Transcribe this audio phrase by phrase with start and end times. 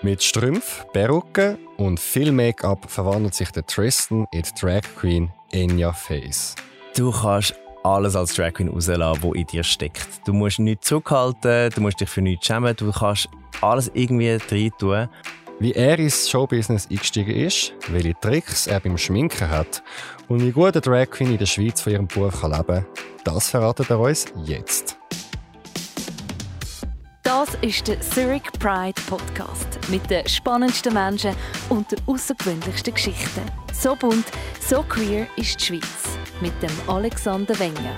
[0.00, 5.92] Mit Strümpf, Perücke und viel Make-up verwandelt sich der Tristan in die Drag Queen Enya
[5.92, 6.54] Face.
[6.96, 10.06] Du kannst alles als Drag Queen rauslassen, was in dir steckt.
[10.24, 13.28] Du musst nichts zurückhalten, du musst dich für nichts schämen, du kannst
[13.60, 15.08] alles irgendwie rein tun.
[15.58, 19.82] Wie er ins Showbusiness eingestiegen ist, welche Tricks er beim Schminken hat
[20.28, 22.86] und wie gut eine Drag Queen in der Schweiz von ihrem Beruf leben kann,
[23.24, 24.87] das verratet er uns jetzt.
[27.60, 31.34] Ist der Zurich Pride Podcast mit den spannendsten Menschen
[31.68, 33.42] und den außergewöhnlichsten Geschichten.
[33.72, 34.26] So bunt,
[34.60, 37.96] so queer ist die Schweiz mit dem Alexander Wenger.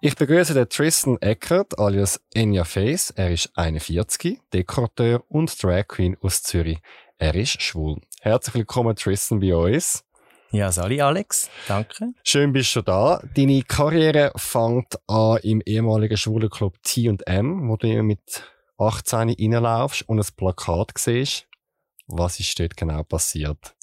[0.00, 3.10] Ich begrüße den Tristan Eckert alias Enya Face.
[3.16, 6.78] Er ist 41, Dekorateur und Drag Queen aus Zürich.
[7.18, 8.00] Er ist schwul.
[8.20, 10.04] Herzlich willkommen, Tristan, bei uns.
[10.50, 11.50] Ja, Sali, Alex.
[11.66, 12.14] Danke.
[12.24, 13.22] Schön bist du da.
[13.36, 18.44] Deine Karriere fängt an im ehemaligen Schwulenclub T&M, wo du mit
[18.78, 21.46] 18 reinlaufst und ein Plakat siehst.
[22.06, 23.74] Was ist dort genau passiert?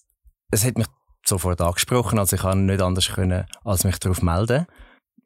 [0.50, 0.88] Es hat mich
[1.24, 4.66] sofort angesprochen, also ich kann nicht anders können, als mich darauf melden.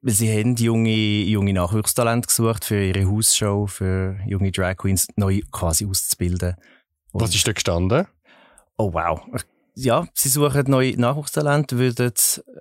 [0.02, 0.90] Sie haben junge,
[1.24, 6.56] junge Nachwuchstalente gesucht für ihre Hausshow, für junge Drag Queens neu quasi auszubilden.
[7.12, 8.08] Und Was ist da gestanden?
[8.78, 9.22] Oh wow.
[9.82, 12.12] Ja, sie suchen neue Nachwuchstalente, würden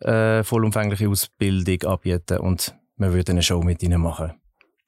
[0.02, 4.34] äh, vollumfängliche Ausbildung anbieten und wir würden eine Show mit ihnen machen.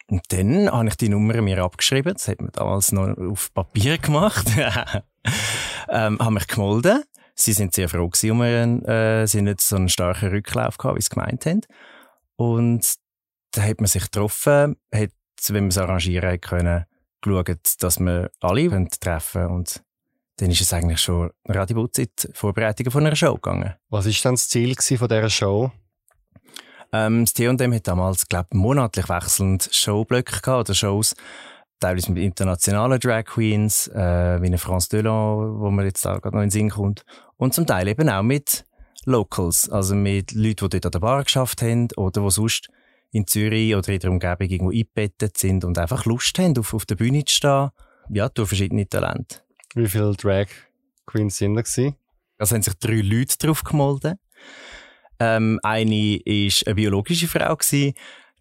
[0.06, 2.12] Und dann habe ich die Nummer mir abgeschrieben.
[2.12, 4.46] Das hat man damals noch auf Papier gemacht.
[5.88, 7.02] ähm, habe mich gemolden.
[7.34, 10.98] Sie sind sehr froh gewesen um ihren, äh, sie nicht so einen starken Rücklauf gehabt,
[10.98, 11.62] wie sie gemeint haben.
[12.36, 12.94] Und
[13.50, 15.10] da hat man sich getroffen, hat,
[15.48, 16.84] wenn man es arrangieren können,
[17.22, 19.82] geschaut, dass wir alle treffen und
[20.40, 23.74] dann ist es eigentlich schon relativ Zeit Vorbereitungen von einer Show gegangen.
[23.90, 25.70] Was ist dann das Ziel von dieser Show?
[26.92, 31.14] Ähm, das T&M hat damals, glaube ich, monatlich wechselnd Showblöcke gehabt, oder Shows,
[31.78, 36.36] teilweise mit internationalen Drag Queens, äh, wie eine France Delon, wo man jetzt da gerade
[36.36, 37.04] noch in den Sinn kommt,
[37.36, 38.64] und zum Teil eben auch mit
[39.04, 42.68] Locals, also mit Leuten, die dort an der Bar geschafft haben oder die sonst
[43.12, 46.86] in Zürich oder in der Umgebung irgendwo eingebettet sind und einfach Lust haben, auf, auf
[46.86, 47.70] der Bühne zu stehen,
[48.10, 49.42] ja, durch verschiedene Talente.
[49.74, 50.46] Wie viele Drag
[51.06, 51.96] Queens sind da gewesen?
[52.38, 54.18] Also haben sich drei Leute drauf gemolden.
[55.18, 57.94] Ähm, eine war eine biologische Frau, gewesen,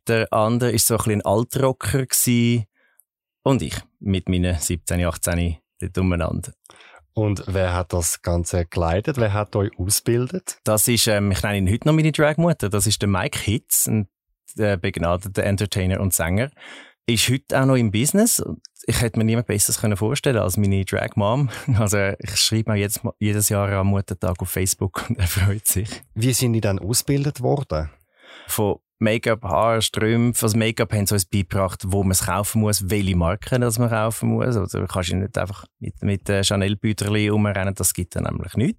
[0.07, 2.65] der andere war so ein bisschen ein Altrocker gewesen,
[3.43, 6.53] und ich mit meinen 17, 18 dort umeinander.
[7.13, 9.17] Und wer hat das Ganze geleitet?
[9.17, 10.59] Wer hat euch ausgebildet?
[10.63, 12.69] Das ist, ähm, ich nenne ihn heute noch meine Dragmutter.
[12.69, 14.07] Das ist der Mike Hitz, ein
[14.57, 16.51] äh, begnadeter Entertainer und Sänger.
[17.07, 18.41] Ist heute auch noch im Business.
[18.85, 21.49] Ich hätte mir niemand Besseres vorstellen als meine Drag Mom.
[21.77, 25.89] Also ich schreibe mir jetzt, jedes Jahr am Muttertag auf Facebook und er freut sich.
[26.13, 27.89] Wie sind die dann ausgebildet worden?
[28.47, 30.45] Von Make-up, Haar, Strümpfe.
[30.45, 33.89] Also Make-up haben sie uns beigebracht, wo man es kaufen muss, welche Marken das man
[33.89, 34.57] kaufen muss.
[34.57, 38.77] Also du kannst nicht einfach mit, mit äh, Chanel-Büterli umrennen, das gibt dann nämlich nicht.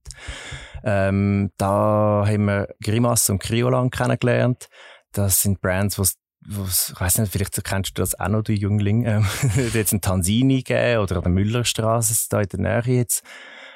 [0.85, 4.69] Ähm, da haben wir Grimace und Criolan kennengelernt.
[5.13, 6.17] Das sind Brands, was
[6.47, 9.05] was, ich weiss nicht, vielleicht kennst du das auch noch, du Jüngling.
[9.05, 9.27] Ähm,
[9.75, 13.23] jetzt ein Tansini gegeben oder an der Müllerstraße, da in der Nähe jetzt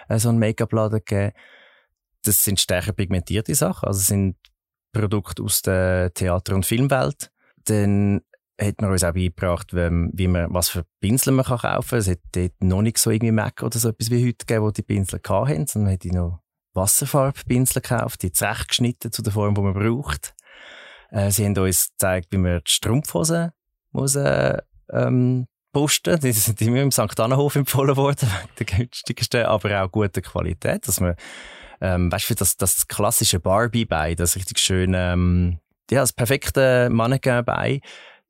[0.08, 1.32] äh, so ein Make-up-Laden gegeben.
[2.22, 3.86] Das sind stärker pigmentierte Sachen.
[3.86, 4.36] Also sind
[4.92, 7.30] Produkte aus der Theater- und Filmwelt.
[7.64, 8.22] Dann
[8.58, 11.98] hat man uns auch beigebracht, wie man, was für Pinsel man kann kaufen kann.
[11.98, 14.70] Es hat dort noch nicht so irgendwie Mac oder so etwas wie heute gegeben, wo
[14.70, 16.40] die Pinsel hatten, sondern man hat noch
[16.72, 20.34] Wasserfarbpinsel gekauft, die zurechtgeschnitten zu der Form, die man braucht.
[21.14, 23.52] Äh, sie haben uns gezeigt, wie man die Strumpfhosen
[23.92, 24.58] muss, äh,
[24.90, 26.18] ähm, posten.
[26.20, 27.18] Die sind immer im St.
[27.20, 31.14] Annenhof empfohlen worden, der günstigsten, aber auch guter Qualität, dass man
[31.80, 35.58] ähm, weißt du, das, das klassische Barbie-Bein, das richtig schöne, ähm,
[35.90, 37.80] ja, das perfekte Mannequin-Bein,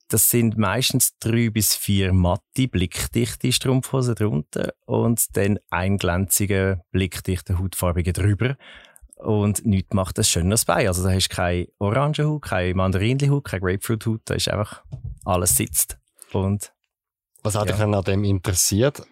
[0.09, 7.59] das sind meistens drei bis vier matte, blickdichte Strumpfhosen drunter und dann ein glänziger, blickdichter,
[7.59, 8.57] hautfarbiger drüber.
[9.25, 10.87] Und nichts macht ein schönes Bein.
[10.87, 14.85] Also da hast du keine Orangenhaut, keine Mandarinenhaut, keine Grapefruit-Haut, da ist einfach
[15.25, 15.99] alles sitzt.
[16.33, 16.73] Und,
[17.43, 17.73] Was hat ja.
[17.73, 19.03] dich denn an dem interessiert,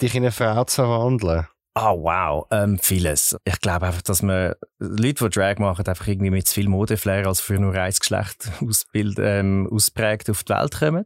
[0.00, 1.46] dich in eine Frau zu verwandeln?
[1.76, 2.46] Ah, oh, wow.
[2.52, 3.36] Ähm, vieles.
[3.44, 7.26] Ich glaube einfach, dass man Leute, die Drag machen, einfach irgendwie mit zu viel Modeflair
[7.26, 11.04] als für nur ein Geschlecht ausbild, ähm, ausprägt auf die Welt kommen.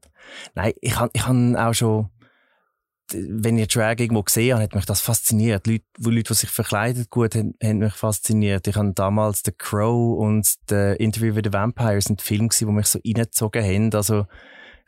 [0.55, 2.11] Nein, ich habe ich hab auch schon,
[3.13, 5.67] wenn ich Drag irgendwo gesehen habe, hat mich das fasziniert.
[5.67, 8.67] Leute, wo Leute, die sich verkleidet gut haben, haben mich fasziniert.
[8.67, 12.73] Ich habe damals The Crow und The Interview with the Vampires ein Film gesehen, wo
[12.73, 13.95] mich so reingezogen haben.
[13.95, 14.27] Also,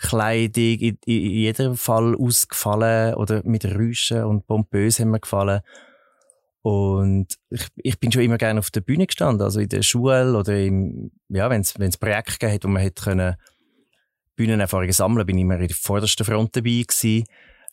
[0.00, 5.60] Kleidung in, in jedem Fall ausgefallen oder mit Rüschen und pompös haben mir gefallen.
[6.62, 10.36] Und ich, ich bin schon immer gerne auf der Bühne gestanden, also in der Schule
[10.36, 13.36] oder im, ja, wenn es Projekte gegeben hat, wo man hätte können
[14.36, 17.24] Bühnenerfahrungen sammeln, bin ich immer in der vordersten Front dabei gewesen.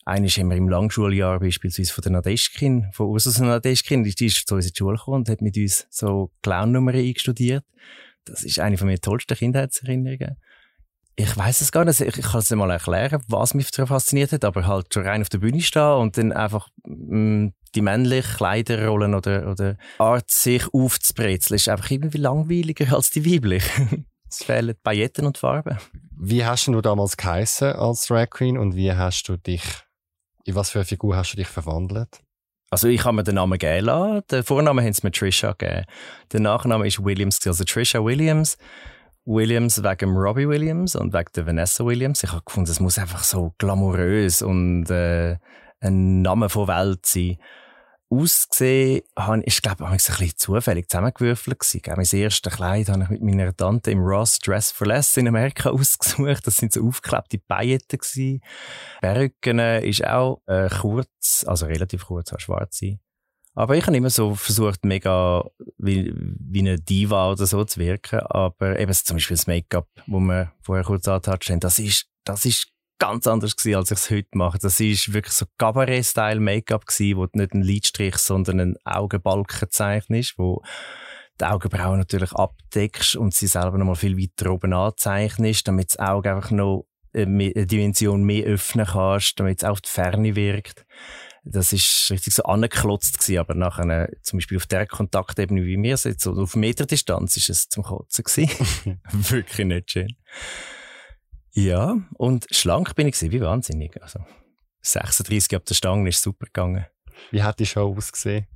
[0.08, 4.54] Einer haben wir im Langschuljahr beispielsweise von der Nadeschkin, von Ursus Nadeschkin, die ist zu
[4.54, 7.62] uns in die Schule gekommen und hat mit uns so Clown-Nummern eingestudiert.
[8.24, 10.38] Das ist eine von meinen tollsten Kindheitserinnerungen.
[11.14, 12.00] Ich weiß es gar nicht.
[12.00, 15.20] Ich, ich kann es mal erklären, was mich daran fasziniert hat, aber halt schon rein
[15.20, 20.30] auf der Bühne stehen und dann einfach mh, mm, die männliche Kleiderrollen oder, oder Art,
[20.30, 24.04] sich aufzubrezeln, ist einfach irgendwie langweiliger als die weibliche.
[24.30, 25.76] es fehlen Pailletten und Farben.
[26.18, 29.62] Wie hast du damals geheissen als Drag Queen und wie hast du dich,
[30.48, 32.22] in was für eine Figur hast du dich verwandelt?
[32.70, 34.22] Also ich habe mir den Namen geben lassen.
[34.30, 35.84] Den Vornamen haben sie mir Trisha gegeben.
[36.32, 38.56] Der Nachname ist Williams, also Trisha Williams.
[39.26, 42.22] Williams wegen Robbie Williams und wegen der Vanessa Williams.
[42.22, 45.36] Ich habe gefunden, es muss einfach so glamourös und äh,
[45.80, 47.36] ein Name von Welt sein.
[48.10, 51.82] Ausgesehen habe ich, glaube ich, ein bisschen zufällig zusammengewürfelt gewesen.
[51.86, 55.70] Mein erstes Kleid habe ich mit meiner Tante im Ross Dress for Less in Amerika
[55.70, 56.46] ausgesucht.
[56.46, 58.40] Das sind so aufgeklebte Pailletten gewesen.
[59.02, 62.98] Perücken ist auch äh, kurz, also relativ kurz, auch schwarz sein.
[63.54, 65.44] Aber ich habe immer so versucht, mega
[65.78, 68.20] wie, wie eine Diva oder so zu wirken.
[68.20, 72.44] Aber eben zum Beispiel das Make-up, wo wir vorher kurz angetatscht haben, das ist, das
[72.44, 72.68] ist
[72.98, 74.58] ganz anders gewesen, als ich es heute mache.
[74.58, 80.38] Das ist wirklich so Cabaret-Style Make-up gewesen, wo nicht ein Lidstrich, sondern ein Augenbalken zeichnest,
[80.38, 80.62] wo
[81.40, 85.98] die Augenbrauen natürlich abdeckst und sie selber noch mal viel weiter oben anzeichnest, damit das
[85.98, 90.84] Auge einfach noch eine Dimension mehr öffnen kannst, damit es auf die Ferne wirkt
[91.50, 95.96] das ist richtig so angeklotzt gewesen, aber nachher, zum Beispiel auf der Kontaktebene wie wir
[95.96, 99.00] sind, so auf Meterdistanz ist es zum Kotzen gewesen.
[99.12, 100.16] Wirklich nicht schön.
[101.52, 104.00] Ja, und schlank bin ich gewesen, wie wahnsinnig.
[104.02, 104.20] Also,
[104.82, 106.86] 36 ab der Stange ist super gegangen.
[107.30, 108.46] Wie hat die Show ausgesehen?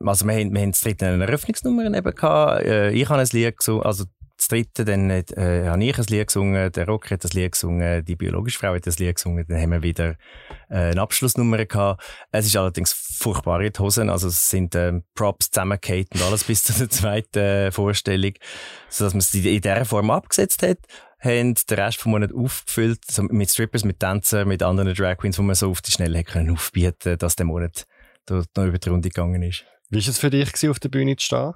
[0.00, 2.64] Also, wir haben, wir haben das dritte eine Eröffnungsnummer eben gehabt.
[2.64, 4.04] Äh, ich habe ein Lied gesungen, also
[4.36, 5.24] das dritte, dann äh,
[5.66, 8.86] habe ich ein Lied gesungen, der Rock hat ein Lied gesungen, die biologische Frau hat
[8.86, 10.16] ein Lied gesungen, dann haben wir wieder
[10.68, 12.02] äh, eine Abschlussnummer gehabt.
[12.32, 16.44] Es ist allerdings furchtbar in die Hosen, also es sind äh, Props zusammengehakt und alles
[16.48, 18.32] bis zu der zweiten äh, Vorstellung,
[18.88, 20.78] sodass man es in dieser Form abgesetzt hat
[21.24, 25.38] haben den Rest vom Monat aufgefüllt, so mit Strippers, mit Tänzern, mit anderen Drag Queens,
[25.38, 27.86] wo man so auf die Schnelle können aufbieten dass der Monat
[28.26, 29.64] dort noch über die Runde gegangen ist.
[29.90, 31.54] Wie war es für dich, auf der Bühne zu stehen?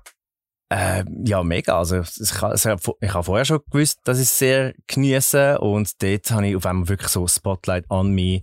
[0.70, 1.78] Äh, ja, mega.
[1.78, 6.56] Also, ich, habe vorher schon gewusst, dass ich es sehr genieße und dort habe ich
[6.56, 8.42] auf einmal wirklich so Spotlight an mich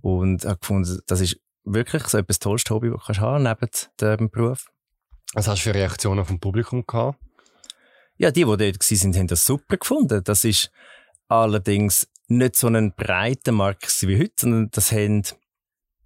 [0.00, 3.70] und habe gefunden, das ist wirklich so etwas tolles Hobby, das du haben neben
[4.00, 4.66] dem Beruf.
[5.34, 7.18] Was hast du für Reaktionen vom Publikum gehabt?
[8.18, 10.22] Ja, die, die dort waren, haben das super gefunden.
[10.24, 10.70] Das ist
[11.28, 15.22] allerdings nicht so ein breiter Markt wie heute, sondern das haben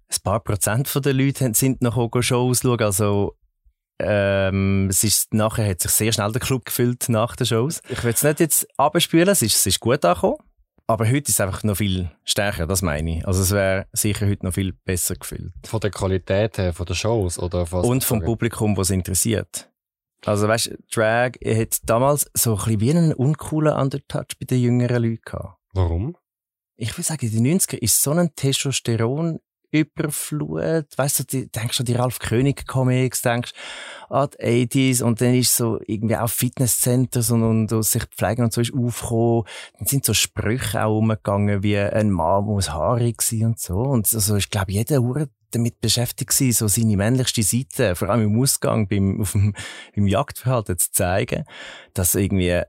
[0.09, 2.81] ein paar Prozent der Leute sind noch Shows schauen.
[2.81, 3.35] Also
[3.99, 7.81] ähm, es ist, nachher hat sich sehr schnell der Club gefüllt nach den Shows.
[7.89, 10.37] Ich will es nicht jetzt abspülen, es ist, es ist gut angekommen.
[10.85, 13.27] Aber heute ist es einfach noch viel stärker, das meine ich.
[13.27, 15.53] Also es wäre sicher heute noch viel besser gefüllt.
[15.65, 17.85] Von der Qualität her, von den Shows oder was?
[17.85, 19.69] Und vom Publikum, was interessiert.
[20.25, 25.03] Also weißt, Drag hat damals so ein bisschen wie einen uncoolen Undertouch bei den jüngeren
[25.03, 25.57] Leuten gehabt.
[25.73, 26.15] Warum?
[26.75, 29.39] Ich würde sagen, in den 90 er ist so ein Testosteron
[29.73, 30.85] Überflut.
[30.95, 33.53] Weißt du, die, denkst du an die Ralf König Comics, denkst
[34.09, 38.43] an die 80s und dann ist so irgendwie auch Fitnesscenters und, und, und sich pflegen
[38.43, 39.45] und so ist aufgekommen.
[39.79, 43.79] Dann sind so Sprüche auch umgegangen, wie ein Mann muss haarig sein und so.
[43.79, 48.33] Und also, ich glaube, jeder Uhr damit beschäftigt sein, so seine männlichste Seite, vor allem
[48.33, 49.53] im Ausgang, beim, auf dem,
[49.93, 51.45] im Jagdverhalten zu zeigen,
[51.93, 52.61] dass irgendwie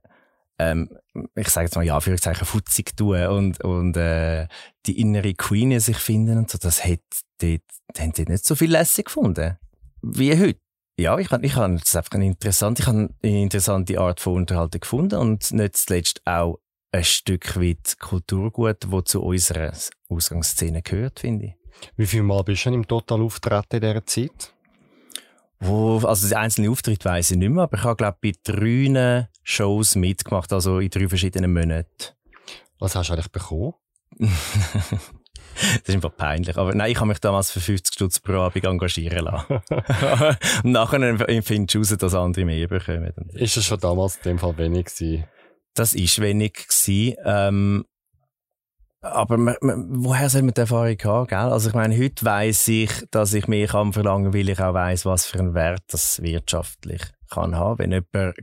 [0.58, 0.88] ähm,
[1.34, 4.46] ich sage jetzt mal ja, Anführungszeichen, futzig tun und, und äh,
[4.86, 7.00] die innere Queen sich finden und so, das hat
[7.40, 7.62] dort,
[7.98, 9.56] haben die nicht so viel lässig gefunden
[10.04, 10.60] wie heute.
[10.98, 14.34] Ja, ich habe ich hab das einfach eine interessante, ich habe eine interessante Art von
[14.34, 16.60] Unterhaltung gefunden und nicht zuletzt auch
[16.92, 19.72] ein Stück weit Kulturgut, das zu unserer
[20.08, 21.63] Ausgangsszene gehört, finde ich.
[21.96, 24.54] Wie viel Mal bist du schon im Total auftreten in dieser Zeit?
[25.60, 29.28] Wo, also die einzelnen Auftritte weiss ich nicht mehr, aber ich habe glaube bei drei
[29.42, 32.14] Shows mitgemacht, also in drei verschiedenen Monaten.
[32.78, 33.74] Was hast du eigentlich bekommen?
[34.18, 36.56] das ist einfach peinlich.
[36.56, 39.60] Aber nein, ich habe mich damals für 50 Stutz pro Abend engagieren lassen.
[40.64, 43.12] Und nachher findest du raus, dass andere mehr bekommen.
[43.32, 45.24] Ist das schon damals in dem Fall wenig gewesen?
[45.74, 47.16] Das ist wenig gewesen.
[47.24, 47.84] Ähm,
[49.04, 51.38] aber man, man, woher soll man die Erfahrung haben, gell?
[51.38, 55.04] Also ich meine, heute weiss ich, dass ich mehr kann verlangen, weil ich auch weiss,
[55.04, 57.78] was für einen Wert das wirtschaftlich kann haben.
[57.78, 58.36] Wenn jemand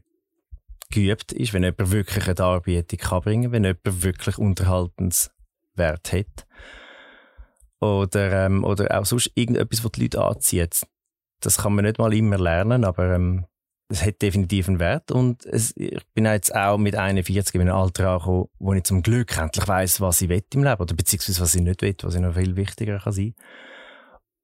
[0.92, 6.48] geübt ist, wenn jemand wirklich eine Darbietung kann bringen, wenn jemand wirklich Unterhaltenswert hat.
[7.80, 10.86] Oder, ähm, oder auch sonst irgendetwas, was die Leute anzieht.
[11.40, 13.46] Das kann man nicht mal immer lernen, aber ähm,
[13.92, 17.76] es hat definitiv einen Wert und es, ich bin jetzt auch mit 41 in einem
[17.76, 21.42] Alter angekommen, wo ich zum Glück endlich weiss, was ich will im Leben oder beziehungsweise
[21.42, 23.36] was ich nicht will, was ich noch viel wichtiger kann sein.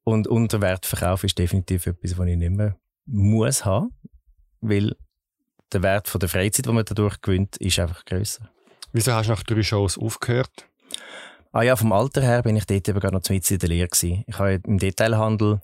[0.04, 2.76] Und unter Wertverkauf ist definitiv etwas, was ich nicht mehr
[3.06, 3.94] muss haben,
[4.60, 4.94] weil
[5.72, 8.50] der Wert von der Freizeit, die man dadurch gewinnt, ist einfach größer.
[8.92, 10.68] Wieso hast du nach drei Shows aufgehört?
[11.52, 13.88] Ah ja, vom Alter her bin ich dort eben gerade noch mit in der Lehre
[13.88, 14.24] gewesen.
[14.26, 15.60] Ich habe im Detailhandel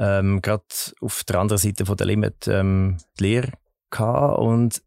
[0.00, 0.64] ähm, gerade
[1.02, 3.52] auf der anderen Seite von der Limit ähm, die Lehre
[3.90, 4.82] gehabt und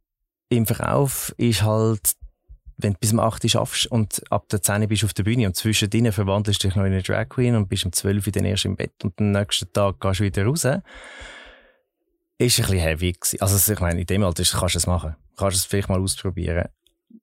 [0.50, 2.14] im Verkauf ist halt,
[2.78, 5.14] wenn du bis um 8 Uhr schaffst und ab der 10 Uhr bist du auf
[5.14, 7.92] der Bühne und zwischendrin verwandelst du dich noch in eine Drag Queen und bist um
[7.92, 10.66] 12 Uhr dann erst im Bett und am nächsten Tag gehst du wieder raus.
[10.66, 10.82] Ist ein
[12.40, 13.40] bisschen heavy gewesen.
[13.40, 15.16] Also ich meine, in dem Alter kannst du es machen.
[15.38, 16.70] Kannst es vielleicht mal ausprobieren.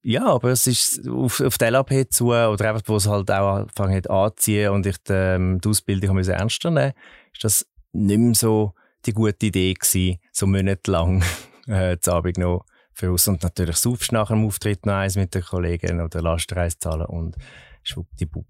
[0.02, 3.56] Ja, aber es ist auf, auf die LAP zu, oder einfach, wo es halt auch
[3.56, 6.92] angefangen hat anzuziehen und ich die, ähm, die Ausbildung ernster nehmen
[7.32, 8.74] ist das nicht mehr so
[9.06, 11.22] die gute Idee gewesen, so monatelang
[11.66, 13.28] äh, zu Abend noch für uns.
[13.28, 17.36] Und natürlich saufst nach dem Auftritt noch eins mit den Kollegen oder Lastreise zahlen und
[17.82, 18.46] schwuppdiwupp.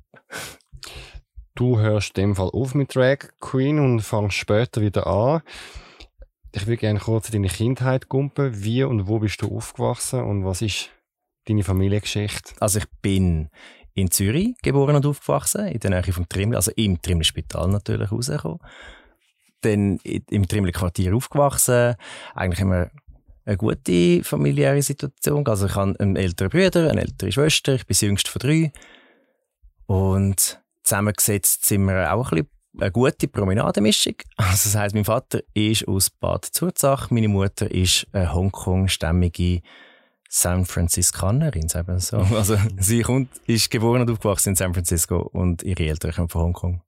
[1.54, 5.42] Du hörst in dem Fall auf mit Drag Queen und fangst später wieder an.
[6.52, 8.64] Ich würde gerne kurz in deine Kindheit gumpen.
[8.64, 10.90] Wie und wo bist du aufgewachsen und was ist
[11.46, 12.54] deine Familiengeschichte?
[12.60, 13.50] Also ich bin
[13.94, 18.60] in Zürich geboren und aufgewachsen, in der Nähe vom Trimmel, also im Trimmel-Spital natürlich rausgekommen
[19.60, 21.94] dann im Trimmel Quartier aufgewachsen.
[22.34, 22.90] Eigentlich immer
[23.44, 25.46] eine gute familiäre Situation.
[25.46, 28.72] Also ich habe einen älteren Bruder, eine ältere Schwester, ich bin das jüngste von drei.
[29.86, 34.14] Und zusammengesetzt sind wir auch ein bisschen eine gute Promenademischung.
[34.36, 39.62] Also das heisst, mein Vater ist aus Bad Zurzach, meine Mutter ist eine Hongkong-stämmige
[40.28, 42.18] San Franziskanerin, sagen wir so.
[42.36, 46.42] Also sie kommt, ist geboren und aufgewachsen in San Francisco und ihre Eltern kommen von
[46.42, 46.82] Hongkong.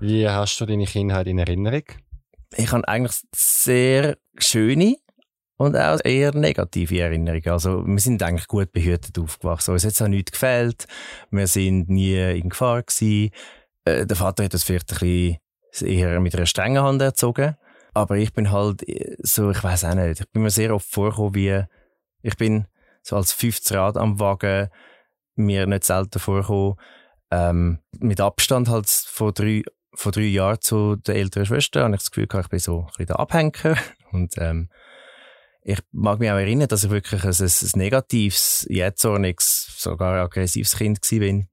[0.00, 1.84] Wie hast du deine Kindheit in Erinnerung?
[2.56, 4.96] Ich habe eigentlich sehr schöne
[5.56, 7.48] und auch eher negative Erinnerungen.
[7.48, 9.72] Also, wir sind eigentlich gut behütet aufgewachsen.
[9.72, 10.86] Uns hat es auch nichts gefällt.
[11.30, 13.30] Wir sind nie in Gefahr gewesen.
[13.84, 15.38] Äh, der Vater hat das vielleicht ein
[15.70, 17.56] bisschen eher mit einer strengen Hand erzogen.
[17.94, 18.84] Aber ich bin halt
[19.18, 20.20] so, ich weiß auch nicht.
[20.20, 21.64] Ich bin mir sehr oft vorgekommen, wie,
[22.22, 22.66] ich bin
[23.02, 24.68] so als 50 Rad am Wagen,
[25.34, 26.76] mir nicht selten vorgekommen,
[27.30, 29.62] ähm, mit Abstand halt von drei,
[29.94, 32.80] von drei Jahren zu der älteren Schwester habe ich das Gefühl gehabt, ich bin so
[32.80, 33.76] ein bisschen der Abhänger.
[34.12, 34.68] Und ähm,
[35.62, 40.76] ich mag mich auch erinnern, dass ich wirklich ein, ein, ein negatives, jähzorniges, sogar aggressives
[40.76, 41.44] Kind war.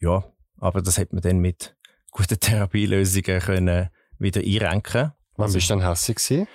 [0.00, 0.24] Ja,
[0.56, 1.76] aber das hat man dann mit
[2.10, 5.12] guten Therapielösungen können wieder einrenken.
[5.36, 6.48] Wann also, bist du dann hässlich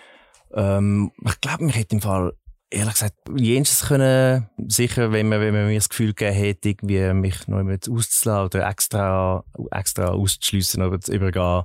[0.56, 2.34] ähm, ich glaube, mich hätte im Fall
[2.74, 7.14] ehrlich gesagt, jenseits können, sicher, wenn man, wenn man mir das Gefühl gegeben hätte, irgendwie
[7.14, 11.64] mich noch jemand auszulassen oder extra, extra auszuschliessen oder zu übergehen.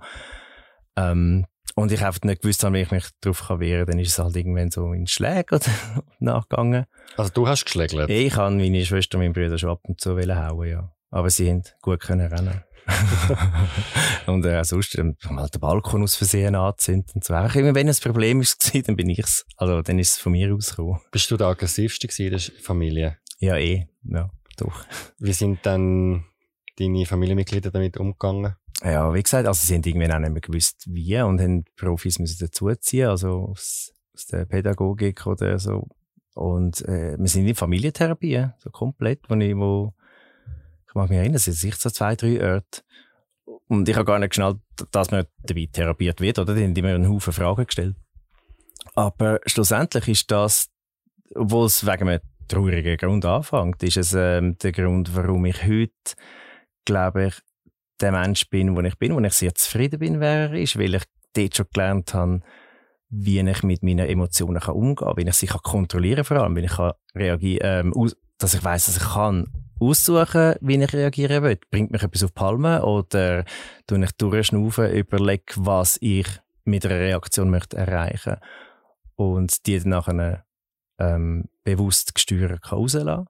[0.96, 3.98] Ähm, und ich einfach nicht gewusst habe, wie ich mich darauf kann wehren kann, dann
[4.00, 5.60] ist es halt irgendwann so in Schläge
[6.18, 6.86] nachgegangen.
[7.16, 8.10] Also du hast geschlägelt?
[8.10, 10.92] Ich habe meine Schwester und meine Brüder schon ab und zu hauen, ja.
[11.10, 12.62] Aber sie haben gut können rennen.
[14.26, 17.34] und äh, sonst ähm, mal den Balkon aus Versehen anzünden und so.
[17.34, 19.44] Einfach immer, wenn ein Problem war, dann bin ich's.
[19.56, 21.00] Also, dann ist es von mir ausgekommen.
[21.10, 23.18] Bist du der aggressivste in der Familie?
[23.38, 23.86] Ja, eh.
[24.04, 24.84] Ja, doch.
[25.18, 26.24] Wie sind dann
[26.78, 28.54] deine Familienmitglieder damit umgegangen?
[28.82, 32.18] Ja, wie gesagt, also sie haben irgendwann auch nicht mehr gewusst, wie und haben Profis
[32.18, 35.88] müssen dazuziehen, also aus, aus der Pädagogik oder so.
[36.34, 39.94] Und äh, wir sind in Familientherapie, so komplett, wo ich, wo
[40.88, 42.82] ich mag mich erinnern, es sind sicher so zwei, drei Orte.
[43.68, 44.58] Und ich habe gar nicht geschnallt,
[44.90, 46.54] dass man dabei therapiert wird, oder?
[46.54, 47.96] Die haben immer einen Haufen Fragen gestellt.
[48.94, 50.68] Aber schlussendlich ist das,
[51.34, 55.92] obwohl es wegen einem traurigen Grund anfängt, ist es ähm, der Grund, warum ich heute,
[56.84, 57.34] glaube ich,
[58.00, 60.94] der Mensch bin, wo ich bin, wo ich sehr zufrieden bin, wer er ist, weil
[60.94, 61.02] ich
[61.34, 62.40] dort schon gelernt habe,
[63.10, 66.64] wie ich mit meinen Emotionen umgehen kann, wie ich sie kontrollieren kann, vor allem, wie
[66.64, 71.58] ich kann reagieren, ähm, dass ich weiß, dass ich kann aussuchen, wie ich reagieren will.
[71.70, 73.44] Bringt mich etwas auf die Palme oder
[73.86, 76.26] tue ich durchschnaufen, überlege, was ich
[76.64, 78.36] mit einer Reaktion möchte erreichen
[79.16, 80.44] und die dann nachher
[80.98, 83.26] ähm, bewusst gesteuert rauslassen.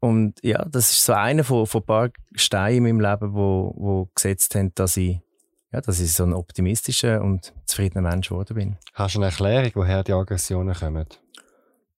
[0.00, 3.72] Und ja, das ist so einer von, von ein paar Steinen in meinem Leben, wo,
[3.76, 5.20] wo gesetzt haben, dass ich,
[5.72, 8.76] ja, dass ich so ein optimistischer und zufriedener Mensch geworden bin.
[8.94, 11.06] Hast du eine Erklärung, woher die Aggressionen kommen?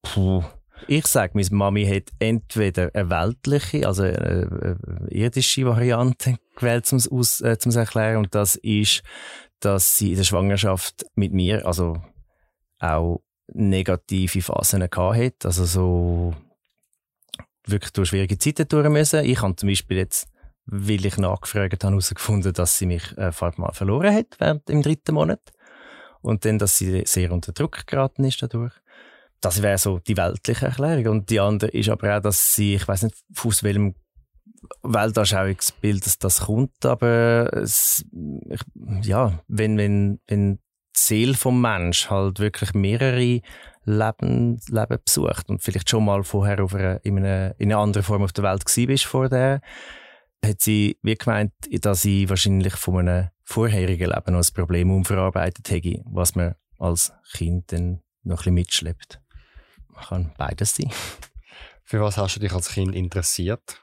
[0.02, 0.44] Puh,
[0.88, 4.78] ich sage, meine Mami hat entweder eine weltliche, also eine,
[5.08, 8.18] irdische Variante gewählt, um es äh, zu erklären.
[8.18, 9.02] Und das ist,
[9.60, 11.96] dass sie in der Schwangerschaft mit mir, also
[12.78, 15.46] auch negative Phasen hat.
[15.46, 16.34] Also so
[17.66, 19.24] wirklich durch schwierige Zeiten durch müssen.
[19.24, 20.28] Ich habe zum Beispiel jetzt,
[20.66, 25.14] weil ich nachgefragt habe, herausgefunden, dass sie mich äh, mal verloren hat während im dritten
[25.14, 25.40] Monat.
[26.20, 28.72] und dann, dass sie sehr unter Druck geraten ist dadurch.
[29.44, 31.06] Das wäre so die weltliche Erklärung.
[31.08, 33.94] Und die andere ist aber auch, dass sie, ich weiß nicht, aus welchem
[34.82, 38.06] Weltanschauungsbild das, das kommt, aber es,
[38.48, 38.60] ich,
[39.02, 40.60] ja, wenn, wenn, wenn die
[40.96, 43.42] Seele vom Mensch halt wirklich mehrere
[43.84, 48.04] Leben, Leben besucht und vielleicht schon mal vorher auf einer, in, einer, in einer anderen
[48.04, 49.60] Form auf der Welt gewesen bist vor der,
[50.42, 55.70] hat sie wie gemeint, dass sie wahrscheinlich von einem vorherigen Leben noch ein Problem unverarbeitet
[55.70, 59.23] hätte, was man als Kind dann noch ein bisschen mitschleppt.
[59.94, 60.90] Man kann beides sein.
[61.84, 63.80] Für was hast du dich als Kind interessiert?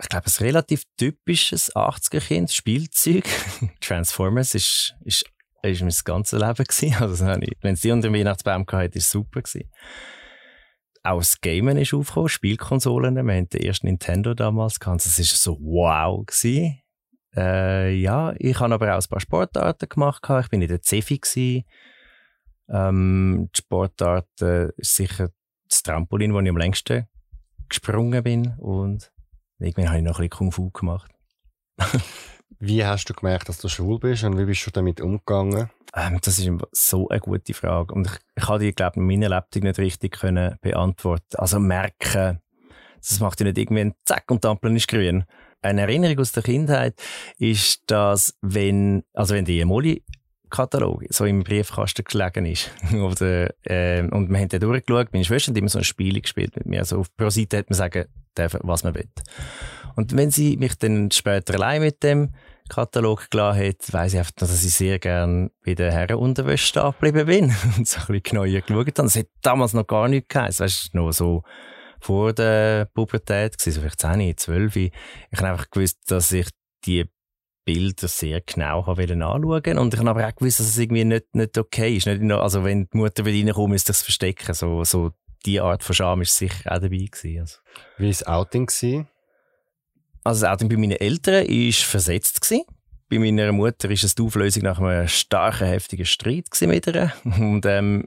[0.00, 3.24] Ich glaube, ein relativ typisches 80er-Kind, Spielzeug.
[3.80, 5.24] Transformers ist, ist,
[5.62, 6.94] ist mein ganzes Leben gewesen.
[7.00, 9.70] Also, wenn es die unter dem Weihnachtsbaum hatte, war es super gewesen.
[11.02, 13.14] Auch das Gamen ist aufgekommen, Spielkonsolen.
[13.14, 15.06] Wir hatten den ersten Nintendo damals gehabt.
[15.06, 16.80] Das war so wow gewesen.
[17.36, 20.26] Äh, ja, ich habe aber auch ein paar Sportarten gemacht.
[20.42, 21.64] Ich bin in der Cefi.
[22.68, 25.30] Ähm, die Sportarten ist sicher
[25.68, 27.06] das Trampolin, wo ich am längsten
[27.68, 28.54] gesprungen bin.
[28.58, 29.12] Und
[29.58, 31.10] irgendwann habe ich noch ein bisschen Kung Fu gemacht.
[32.58, 35.70] wie hast du gemerkt, dass du schwul bist und wie bist du damit umgegangen?
[35.94, 37.94] Ähm, das ist so eine gute Frage.
[37.94, 41.36] Und ich, ich habe die, glaube ich, in meiner Lebtung nicht richtig können beantworten.
[41.36, 42.40] Also merken,
[42.98, 45.24] das macht ja nicht irgendwie Zack und die Ampel ist grün.
[45.62, 47.00] Eine Erinnerung aus der Kindheit
[47.38, 50.04] ist, dass wenn, also wenn die Emoli
[50.50, 52.70] Katalog so im Briefkasten gelegen ist.
[52.94, 56.56] Oder, äh, und wir haben dann durchgeschaut, meine Schwester hat immer so ein Spiel gespielt
[56.56, 56.80] mit mir.
[56.80, 59.08] Also pro Seite hat man sagen dürfen, was man will.
[59.96, 62.32] Und wenn sie mich dann später allein mit dem
[62.68, 67.26] Katalog gelassen hat, weiss ich einfach, dass ich sehr gern bei der Herrenunterwäsche stehen geblieben
[67.26, 67.44] bin
[67.76, 68.92] und so ein bisschen genauer geschaut habe.
[68.92, 70.64] Das hat damals noch gar nicht geheißen.
[70.64, 71.42] Weißt du, noch so
[72.00, 74.76] vor der Pubertät, so vielleicht 10, 12.
[74.76, 74.92] Ich
[75.36, 76.48] habe einfach gewusst, dass ich
[76.84, 77.08] die
[77.66, 81.34] Bilder sehr genau habe anschauen Und ich habe aber auch gewusst, dass es irgendwie nicht,
[81.34, 82.06] nicht okay ist.
[82.06, 84.54] Nicht also wenn die Mutter reinkommt, müsste ich es verstecken.
[84.54, 85.10] So, so
[85.44, 87.40] die Art von Scham ist sicher auch dabei gewesen.
[87.40, 87.58] Also.
[87.98, 88.66] Wie war das Outing?
[88.66, 89.08] Gewesen?
[90.22, 92.40] Also das Outing bei meinen Eltern war versetzt.
[92.40, 92.64] Gewesen.
[93.10, 97.12] Bei meiner Mutter war es die Auflösung nach einem starken, heftigen Streit mit ihr.
[97.24, 98.06] Und ähm,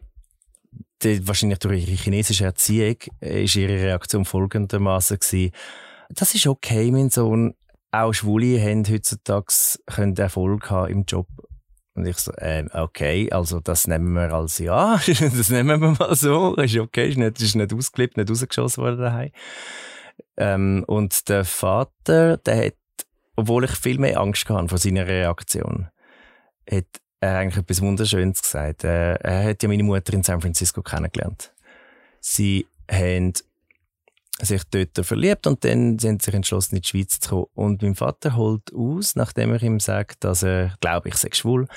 [1.03, 5.51] die, wahrscheinlich durch ihre chinesische Erziehung ist ihre Reaktion folgendermaßen gewesen,
[6.09, 7.55] das ist okay, mein Sohn.
[7.91, 9.53] Auch Schwule haben heutzutage
[9.87, 11.27] können Erfolg haben im Job.
[11.95, 16.15] Und ich so, ähm, okay, also das nehmen wir als ja, das nehmen wir mal
[16.15, 19.31] so, ist okay, ist nicht, ist nicht ausgelebt, nicht rausgeschossen worden daheim.
[20.37, 22.75] Ähm, und der Vater, der hat,
[23.35, 25.89] obwohl ich viel mehr Angst hatte vor seiner Reaktion,
[26.69, 26.85] hat
[27.19, 28.83] er eigentlich etwas Wunderschönes gesagt.
[28.83, 31.53] Er, er hat ja meine Mutter in San Francisco kennengelernt.
[32.21, 33.33] Sie haben
[34.45, 37.45] sich dort verliebt und dann sind sie sich entschlossen, in die Schweiz zu kommen.
[37.53, 41.67] Und mein Vater holt aus, nachdem er ihm sagt, dass er, glaube ich, sei schwul.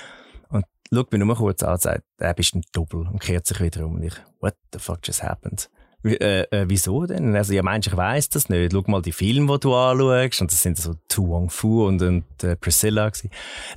[0.49, 3.59] Und schaut mich nur kurz an und sagt, er bist ein Doppel und kehrt sich
[3.59, 3.95] wieder um.
[3.95, 5.69] Und ich, what the fuck just happened?
[6.05, 7.33] Äh, äh, wieso denn?
[7.33, 8.73] Also, ja, meinst ich weiss das nicht.
[8.73, 10.41] Schau mal die Filme, die du anschaust.
[10.41, 13.29] Und das sind so Tu Wong Fu und, und äh, Priscilla gewesen.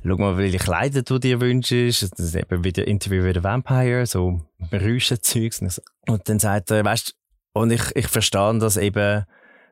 [0.03, 2.03] Schau mal, welche Kleider du dir wünschst.
[2.03, 4.25] Das ist eben wieder Interview with a Vampire, so.
[4.27, 5.81] Und, so.
[6.07, 7.15] und dann sagt er, weißt
[7.57, 9.25] und ich, ich verstehe das eben,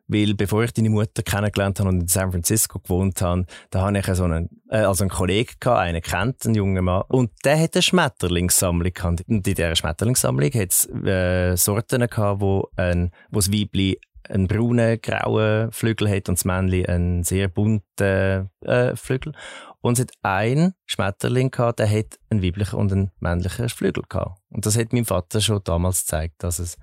[0.08, 3.98] weil bevor ich deine Mutter kennengelernt habe und in San Francisco gewohnt habe, da habe
[3.98, 7.60] ich so einen, äh, also einen Kollegen gehabt, einen kennt, einen jungen Mann, und der
[7.60, 9.24] hat eine Schmetterlingssammlung gehabt.
[9.28, 14.48] Und in dieser Schmetterlingssammlung hat es äh, Sorten gehabt, wo, ein, wo das Weibli einen
[14.48, 19.34] braunen, grauen Flügel hat und das Männchen einen sehr bunten äh, Flügel.
[19.82, 24.40] Und es hat einen Schmetterling gehabt, der hat einen weiblichen und einen männlichen Flügel gehabt.
[24.50, 26.78] Und das hat mein Vater schon damals gezeigt, dass es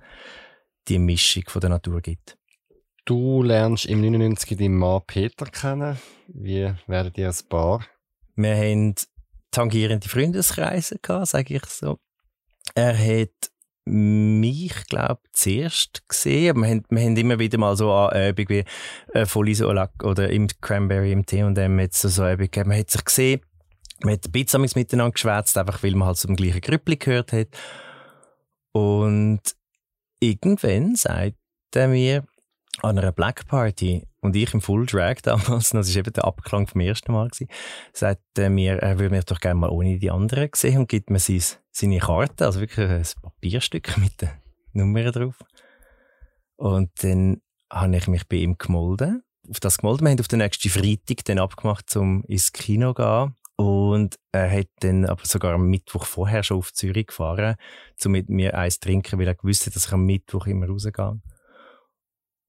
[0.87, 2.37] die Mischung von der Natur gibt.
[3.05, 5.97] Du lernst im 99 deinen Mann Peter kennen.
[6.27, 7.85] Wie werdet ihr ein Paar?
[8.35, 8.95] Wir haben
[9.51, 11.99] tangierende Freundeskreise gehabt, sage ich so.
[12.75, 13.51] Er hat
[13.85, 16.55] mich, glaube ich, zuerst gesehen.
[16.61, 18.63] Wir haben, wir haben immer wieder mal so Übungen wie
[19.13, 22.69] äh, Folisolak oder im Cranberry im Tee und dann hat so, so Übungen gegeben.
[22.69, 23.41] Man hat sich gesehen,
[24.01, 27.49] man hat ein bisschen miteinander geschwätzt, einfach weil man halt zum gleichen Grüppli gehört hat.
[28.71, 29.41] Und
[30.23, 31.37] irgendwann sagt
[31.73, 32.25] er mir
[32.81, 36.67] an einer Black Party und ich im Full Drag damals, das war eben der Abklang
[36.67, 37.49] vom ersten Mal, gewesen,
[37.93, 41.09] sagt er mir, er würde mich doch gerne mal ohne die anderen sehen und gibt
[41.09, 44.29] mir sein, seine Karte, also wirklich ein Papierstück mit den
[44.73, 45.35] Nummern drauf.
[46.55, 49.23] Und dann habe ich mich bei ihm gemolden.
[49.49, 50.05] Auf das gemolden.
[50.05, 53.35] Wir haben auf den nächsten Freitag dann abgemacht, um ins Kino zu gehen.
[53.63, 57.55] Und er hat dann aber sogar am Mittwoch vorher schon auf Zürich gefahren,
[58.03, 60.67] um mit mir eins zu trinken, weil er gewusst hat, dass ich am Mittwoch immer
[60.67, 61.21] rausgehe.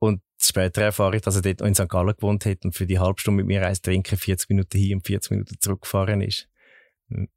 [0.01, 1.89] Und später erfahre ich, dass er dort in St.
[1.89, 4.97] Gallen gewohnt hat und für die halbe Stunde mit mir eins trinken 40 Minuten hin
[4.97, 6.49] und 40 Minuten zurückgefahren ist.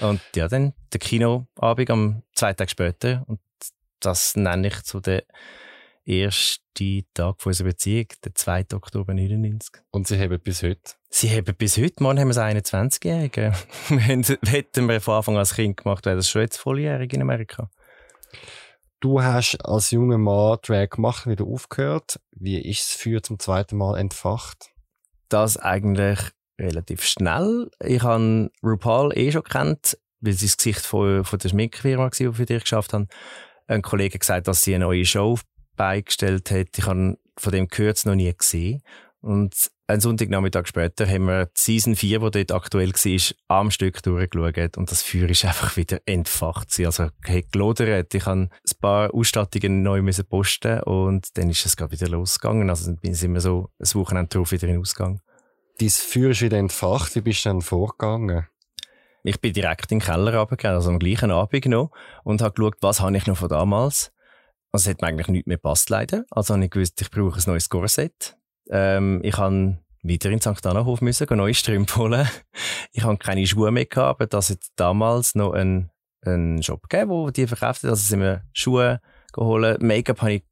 [0.00, 3.24] Und ja, dann der Kinoabend am zwei Tage später.
[3.26, 3.40] Und
[4.00, 5.24] das nenne ich zu der
[6.04, 8.66] ersten Tag unserer Beziehung, der 2.
[8.74, 9.82] Oktober 99.
[9.90, 10.94] Und sie haben bis heute?
[11.10, 13.52] Sie haben bis heute, morgen haben wir es 21-Jährige.
[14.46, 17.70] Hätten wir von Anfang an als Kind gemacht, wäre das schon jetzt volljährig in Amerika.
[19.00, 22.20] Du hast als junger Mann Drag gemacht, wieder aufgehört.
[22.30, 24.70] Wie ist es für zum zweiten Mal entfacht?
[25.28, 26.20] Das eigentlich
[26.60, 27.70] relativ schnell.
[27.84, 32.10] Ich habe RuPaul eh schon kennt, weil sie das Gesicht von, von der Schminkfirma war,
[32.10, 33.08] die für dich geschafft haben.
[33.66, 35.38] Ein Kollege gesagt, dass sie eine neue Show
[35.76, 36.76] beigestellt hat.
[36.76, 38.82] Ich habe von dem gehört, noch nie gesehen.
[39.20, 44.02] Und einen Sonntagnachmittag später haben wir die Season 4, die dort aktuell war, am Stück
[44.02, 46.68] durchgeschaut und das Feuer ist einfach wieder entfacht.
[46.80, 48.14] Also, hat gelodert.
[48.14, 52.68] Ich habe ein paar Ausstattungen neu müssen posten und dann ist es gerade wieder losgegangen.
[52.68, 55.20] Also, dann sind wir so ein Wochenende drauf wieder in Ausgang.
[55.78, 57.14] Dein Feuer ist wieder entfacht.
[57.14, 58.46] Wie bist du dann vorgegangen?
[59.24, 61.92] Ich bin direkt in den Keller runtergegangen, also am gleichen Abend noch,
[62.24, 64.11] und habe geschaut, was habe ich noch von damals.
[64.72, 66.24] Also, es hat mir eigentlich nichts mehr gepasst, leider.
[66.30, 68.36] Also, habe ich gewusst, ich brauche ein neues Korsett.
[68.70, 70.66] Ähm, ich habe wieder in St.
[70.66, 72.28] Annahof müssen, neue Strümpfe holen.
[72.94, 75.90] Ich habe keine Schuhe mehr gehabt, aber das hat damals noch einen,
[76.26, 77.90] einen Shop gegeben, wo die verkauft hat.
[77.90, 79.00] Also sind wir Schuhe
[79.32, 79.80] geholt.
[79.80, 80.42] Make-up habe ich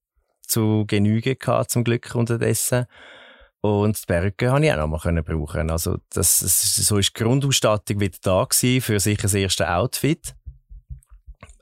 [0.40, 2.87] zu Genüge gehabt, zum Glück unterdessen.
[3.61, 5.70] Und die Berge habe ich auch noch mal können brauchen.
[5.70, 10.35] Also das, das, so ist die Grundausstattung wieder da gewesen für sicher das erste Outfit.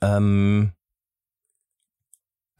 [0.00, 0.72] Ähm,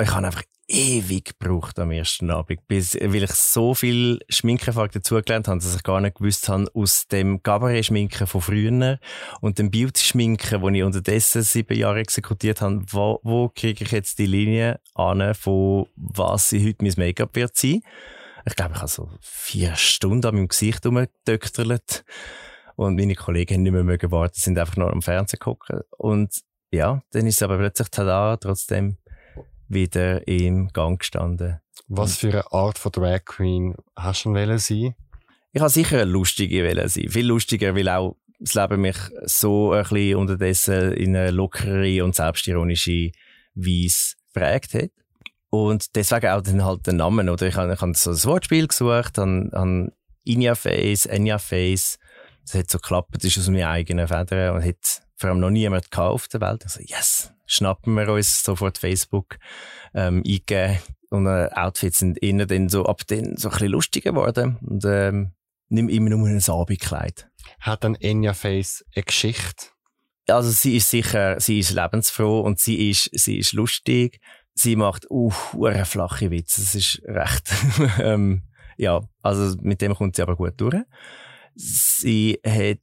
[0.01, 5.49] ich habe einfach ewig gebraucht am ersten Abend, bis, weil ich so viel Schminkerfahrung dazugelernt
[5.49, 8.99] habe, dass ich gar nicht gewusst habe, aus dem Cabaret-Schminken von früher
[9.41, 14.19] und dem Beauty-Schminken, das ich unterdessen sieben Jahre exekutiert habe, wo, wo kriege ich jetzt
[14.19, 17.81] die Linie an, von was ich heute mein Make-up wird sein.
[18.47, 22.05] Ich glaube, ich habe so vier Stunden an meinem Gesicht rumgedökterlet
[22.77, 26.31] und meine Kollegen haben nicht mehr mögen warten, sind einfach nur am Fernsehen gucken und
[26.71, 28.99] ja, dann ist es aber plötzlich da trotzdem
[29.69, 31.61] wieder im Gang gestanden.
[31.89, 34.95] Was für eine Art von Drag Queen hast du denn sein?
[35.53, 37.09] Ich habe sicher eine lustige sein.
[37.09, 42.15] Viel lustiger, weil auch das Leben mich so ein bisschen unterdessen in eine lockere und
[42.15, 43.11] selbstironische
[43.55, 44.91] Weise prägt hat.
[45.51, 47.47] Und deswegen auch dann halt den Namen, oder?
[47.47, 49.93] Ich habe, ich habe so ein Wortspiel gesucht, habe, habe
[50.25, 51.99] Inia Face, Enya Face.
[52.45, 55.51] Das hat so geklappt, das ist aus meinen eigenen Federn und hat vor allem noch
[55.51, 56.65] niemand auf der Welt.
[56.65, 59.39] Also, yes, schnappen wir uns sofort Facebook
[59.95, 60.79] ähm, eingegeben.
[61.11, 64.59] Und äh, Outfits sind innen dann so ab dann so ein bisschen lustiger geworden.
[64.61, 65.33] Und ähm,
[65.69, 67.29] nicht immer nur ein Abendkleid.
[67.61, 69.67] Hat dann Enya Face eine Geschichte?
[70.29, 74.21] Also sie ist sicher, sie ist lebensfroh und sie ist, sie ist lustig.
[74.55, 76.61] Sie macht uh, flache Witze.
[76.61, 77.51] Das ist recht.
[78.01, 78.43] ähm,
[78.77, 80.77] ja, also mit dem kommt sie aber gut durch.
[81.55, 82.79] Sie hat ein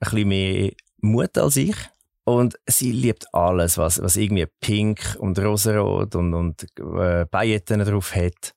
[0.00, 1.76] bisschen mehr Mut als ich.
[2.24, 8.14] Und sie liebt alles, was, was irgendwie pink und rosarot und, und äh, Pailletten drauf
[8.14, 8.54] hat,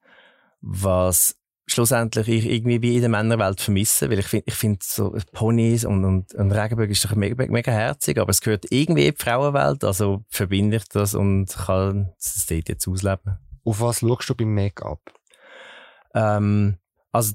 [0.61, 5.15] was schlussendlich ich irgendwie wie in der Männerwelt vermisse, weil ich finde ich find so
[5.31, 9.15] Ponys und, und, und Regenbogen ist doch mega, mega herzig, aber es gehört irgendwie in
[9.15, 13.39] die Frauenwelt, also verbinde ich das und kann es dort jetzt ausleben.
[13.63, 14.99] Auf was schaust du beim Make-up?
[16.13, 16.77] Ähm,
[17.11, 17.33] also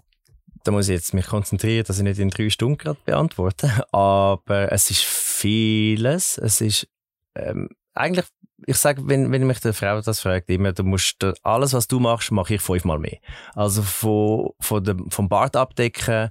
[0.64, 4.72] da muss ich jetzt mich konzentrieren, dass ich nicht in drei Stunden gerade beantworte, aber
[4.72, 6.38] es ist vieles.
[6.38, 6.88] Es ist
[7.34, 8.26] ähm, eigentlich,
[8.66, 12.00] ich sage, wenn, wenn mich der Frau das fragt, immer, du musst alles, was du
[12.00, 13.18] machst, mache ich fünfmal mehr.
[13.54, 16.30] Also von, von dem, vom Bart abdecken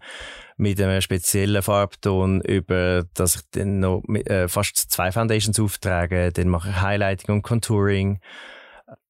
[0.57, 6.31] mit einem speziellen Farbton über, dass ich dann noch mit, äh, fast zwei Foundations auftrage,
[6.31, 8.19] dann mache ich Highlighting und Contouring.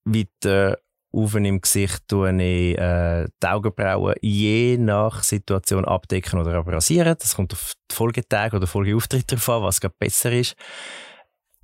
[0.03, 0.77] Weiter
[1.17, 6.71] oben im Gesicht tue ich äh, die Augenbrauen je nach Situation abdecken oder aber.
[6.71, 10.55] Das kommt auf die Folgetage oder Folgeauftritte drauf an, was gerade besser ist.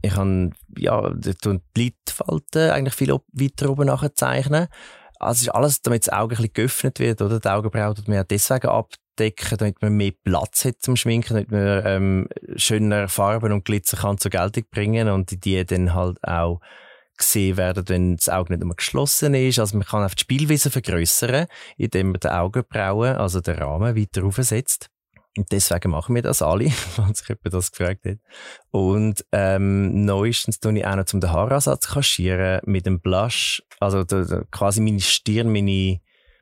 [0.02, 1.34] Ich kann ja, die
[1.78, 4.68] Lidfalten eigentlich viel weiter oben nachzeichnen.
[5.20, 7.40] Also ist alles, damit das Auge ein bisschen geöffnet wird, oder?
[7.40, 11.52] Die Augenbrauen tut man ja deswegen abdecken, damit man mehr Platz hat zum Schminken, damit
[11.52, 16.60] man ähm, schöner Farben und Glitzer kann zur Geltung bringen und die dann halt auch
[17.18, 19.60] gesehen werden, wenn das Auge nicht immer geschlossen ist.
[19.60, 21.48] Also man kann auf die Spielwiese vergrößern,
[21.78, 24.90] indem man die Augenbrauen, also den Rahmen, weiter aufsetzt.
[25.36, 26.66] Und deswegen machen wir das alle,
[26.98, 28.20] wenn sich jemand das gefragt hat.
[28.72, 33.64] Und ähm, neuestens tue ich auch noch zum den Haaransatz kaschieren mit dem Blush.
[33.80, 36.02] Also da, da, quasi meine Stirn, meine,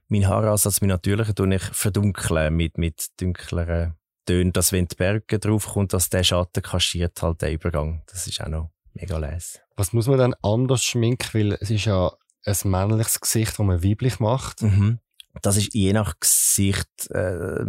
[0.09, 5.39] mein Haaransatz, mein natürlicher, tue ich verdunkeln mit, mit dunkleren Tönen, dass wenn die Berge
[5.39, 8.03] draufkommt, dass der Schatten kaschiert halt den Übergang.
[8.07, 9.61] Das ist auch noch mega les.
[9.81, 11.27] Was muss man dann anders schminken?
[11.33, 12.11] Weil es ist ja
[12.45, 14.61] ein männliches Gesicht, das man weiblich macht.
[14.61, 14.99] Mhm.
[15.41, 17.65] Das ist je nach Gesicht äh,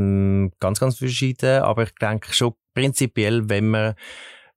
[0.61, 1.63] ganz, ganz verschieden.
[1.63, 3.95] Aber ich denke schon prinzipiell, wenn man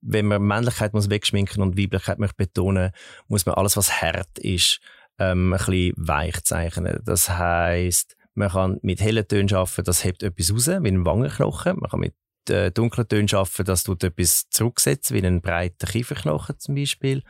[0.02, 2.90] wenn man Männlichkeit muss wegschminken und Weiblichkeit möchte betonen,
[3.26, 4.80] muss man alles, was hart ist,
[5.18, 7.00] ähm, ein bisschen weich zeichnen.
[7.06, 11.78] Das heißt, man kann mit hellen Tönen arbeiten, das hebt etwas raus, wie ein Wangenknochen.
[11.80, 12.14] Man kann mit
[12.50, 17.22] äh, dunklen Tönen arbeiten, das tut etwas zurücksetzen, wie einen breiten Kieferknochen zum Beispiel.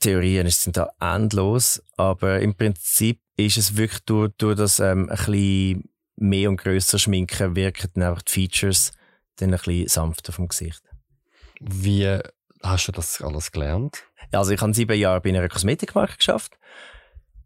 [0.00, 5.16] Theorien sind da endlos, aber im Prinzip ist es wirklich durch, durch das ähm, ein
[5.16, 8.92] bisschen mehr und grösser Schminken wirken dann einfach die Features
[9.36, 10.82] dann ein bisschen sanfter vom Gesicht.
[11.60, 12.18] Wie
[12.62, 14.04] hast du das alles gelernt?
[14.32, 16.58] Also ich habe sieben Jahre bei einer Kosmetikmarke geschafft.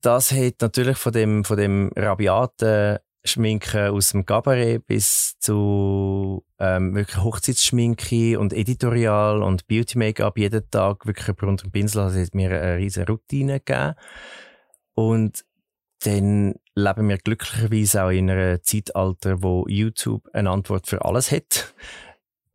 [0.00, 6.94] Das hat natürlich von dem, von dem rabiaten Schminken aus dem Cabaret bis zu ähm,
[6.94, 12.04] wirklich Hochzeitsschminke und Editorial und Beauty-Make-up jeden Tag wirklich unter dem Pinsel.
[12.04, 13.94] Das hat mir eine riesige Routine gegeben.
[14.94, 15.44] Und
[16.04, 21.74] dann leben wir glücklicherweise auch in einem Zeitalter, wo YouTube eine Antwort für alles hat.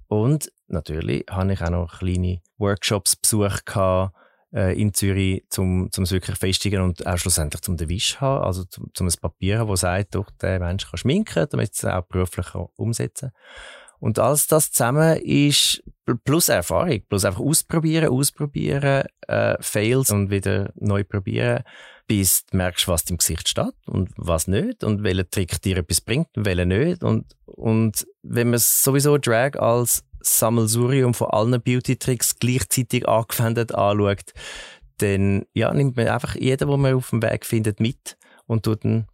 [0.08, 3.66] Und natürlich habe ich auch noch kleine Workshops besucht
[4.54, 8.64] äh, in Zürich, um es wirklich festigen und auch schlussendlich zum den Wisch haben, also
[8.66, 12.04] zum, zum ein Papier haben, das sagt, doch, der Mensch kann schminken, damit es auch
[12.04, 13.32] beruflich umsetzen.
[14.00, 15.84] Und alles das zusammen ist
[16.24, 21.64] plus Erfahrung, plus einfach ausprobieren, ausprobieren, äh, Fails und wieder neu probieren,
[22.06, 26.02] bis du merkst, was im Gesicht steht und was nicht und welcher Trick dir etwas
[26.02, 27.04] bringt und welcher nicht.
[27.04, 34.34] Und, und wenn man sowieso Drag als Sammelsurium von allen Beauty-Tricks gleichzeitig angewendet anschaut,
[34.98, 38.84] dann ja, nimmt man einfach jeden, den man auf dem Weg findet, mit und tut
[38.84, 39.08] ihn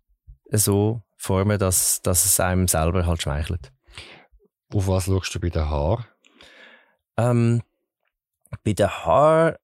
[0.49, 3.71] so formen, dass, dass es einem selber halt schmeichelt.
[4.73, 6.05] Auf was schaust du bei den Haaren?
[7.17, 7.61] Ähm,
[8.63, 9.55] bei den Haaren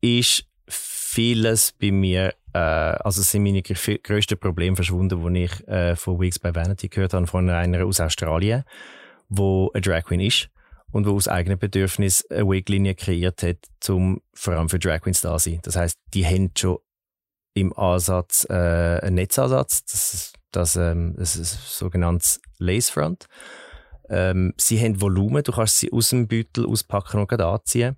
[0.00, 6.20] ist vieles bei mir, äh, also sind meine grössten Probleme verschwunden, wo ich äh, von
[6.20, 8.64] Weeks by Vanity gehört habe, von einer aus Australien,
[9.28, 10.50] wo eine Drag Queen ist
[10.94, 15.22] und wo aus eigenem Bedürfnis eine Wig-Linie kreiert hat, um vor allem für Drag Queens
[15.22, 15.58] da sein.
[15.64, 16.78] Das heißt, die haben schon
[17.52, 23.26] im Ansatz äh, einen Netzansatz, das ist, das, ähm, das ist ein sogenanntes Lacefront.
[24.08, 27.96] Ähm, sie haben Volumen, du kannst sie aus dem Beutel auspacken und anziehen.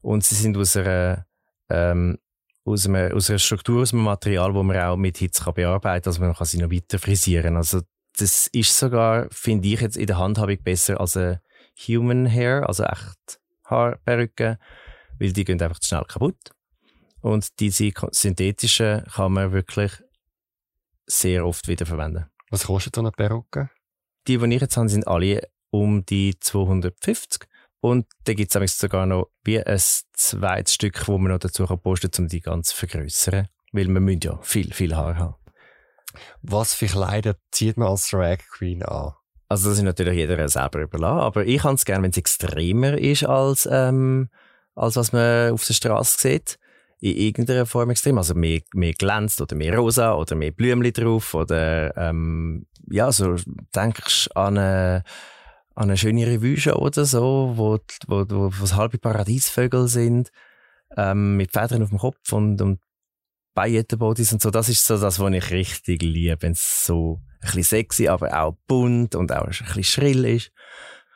[0.00, 1.26] Und sie sind aus einer,
[1.68, 2.18] ähm,
[2.64, 6.04] aus, einer, aus einer Struktur, aus einem Material, wo man auch mit Hitze kann bearbeiten
[6.04, 7.56] kann, also man kann sie noch weiter frisieren.
[7.56, 7.80] Also
[8.16, 11.40] das ist sogar, finde ich jetzt in der Handhabung besser als eine
[11.86, 14.58] Human Hair, also echt Haarperücke,
[15.18, 16.52] weil die gehen einfach zu schnell kaputt.
[17.20, 19.92] Und diese synthetischen kann man wirklich
[21.06, 22.26] sehr oft wieder verwenden.
[22.50, 23.70] Was kostet so eine Perücke?
[24.26, 27.48] Die, die ich jetzt habe, sind alle um die 250.
[27.80, 29.80] Und da gibt es sogar noch wie ein
[30.12, 33.48] zweites Stück, wo man noch dazu posten kann, um die ganz zu vergrößern.
[33.72, 35.34] Weil man müssen ja viel, viel Haar haben.
[36.42, 39.12] Was für Kleider zieht man als Drag Queen an?
[39.48, 42.98] Also das ist natürlich jeder selber überlassen, aber ich kann es gerne, wenn es extremer
[42.98, 44.28] ist als, ähm,
[44.74, 46.58] als was man auf der Straße sieht.
[47.00, 48.18] In irgendeiner Form extrem.
[48.18, 53.36] Also mehr, mehr glänzt oder mehr rosa oder mehr Blümchen drauf oder ähm, ja, so
[53.74, 55.04] denkst an eine,
[55.74, 60.30] an eine schöne Revue oder so, wo, wo, wo, wo halbe Paradiesvögel sind,
[60.96, 62.80] ähm, mit Federn auf dem Kopf und, und
[63.58, 64.52] Paillettenbodies und so.
[64.52, 68.40] Das ist so das, was ich richtig liebe, wenn es so ein bisschen sexy, aber
[68.40, 70.52] auch bunt und auch ein bisschen schrill ist.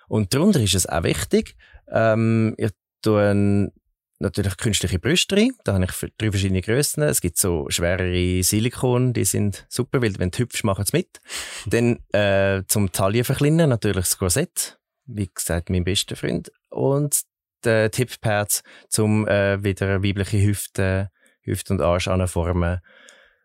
[0.08, 1.54] Und darunter ist es auch wichtig,
[1.88, 3.70] ähm, ich tue
[4.18, 5.52] natürlich künstliche Brüste rein.
[5.62, 7.04] Da habe ich drei verschiedene Grössen.
[7.04, 11.20] Es gibt so schwerere Silikon, die sind super, weil wenn du hüpfst, machen sie mit.
[11.66, 14.80] Dann äh, zum Taille verkleinern natürlich das Korsett.
[15.06, 16.50] Wie gesagt, mein bester Freund.
[16.70, 17.20] Und
[17.64, 18.64] die Tipppads,
[18.98, 21.10] um äh, wieder weibliche Hüfte,
[21.42, 22.80] Hüfte und Arsch anformen.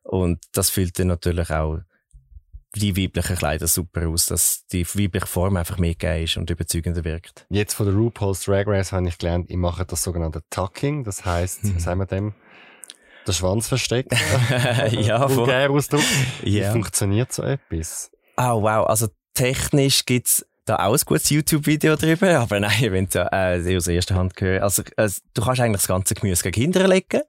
[0.04, 1.80] Und das füllt dann natürlich auch
[2.76, 7.04] die weiblichen Kleider super aus, dass die weibliche Form einfach mehr geil ist und überzeugender
[7.04, 7.46] wirkt.
[7.50, 11.26] Jetzt von der RuPaul's Drag Race habe ich gelernt, ich mache das sogenannte Tucking, das
[11.26, 11.76] heisst, mhm.
[11.76, 12.34] was sagen wir dem?
[13.26, 14.14] Der Schwanz versteckt.
[14.92, 16.04] ja, Vulgär Ausdruck.
[16.44, 16.70] Ja.
[16.70, 18.10] Wie funktioniert so etwas?
[18.38, 23.20] Oh wow, also technisch gibt's da auch ein gutes YouTube-Video drüber, aber nein, wenn du
[23.32, 24.64] äh, aus erster Hand gehört.
[24.64, 27.22] Also, also, du kannst eigentlich das ganze Gemüse gegen Kinder legen,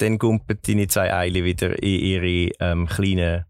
[0.00, 3.44] dann gumpen deine zwei Eile wieder in ihre ähm, kleinen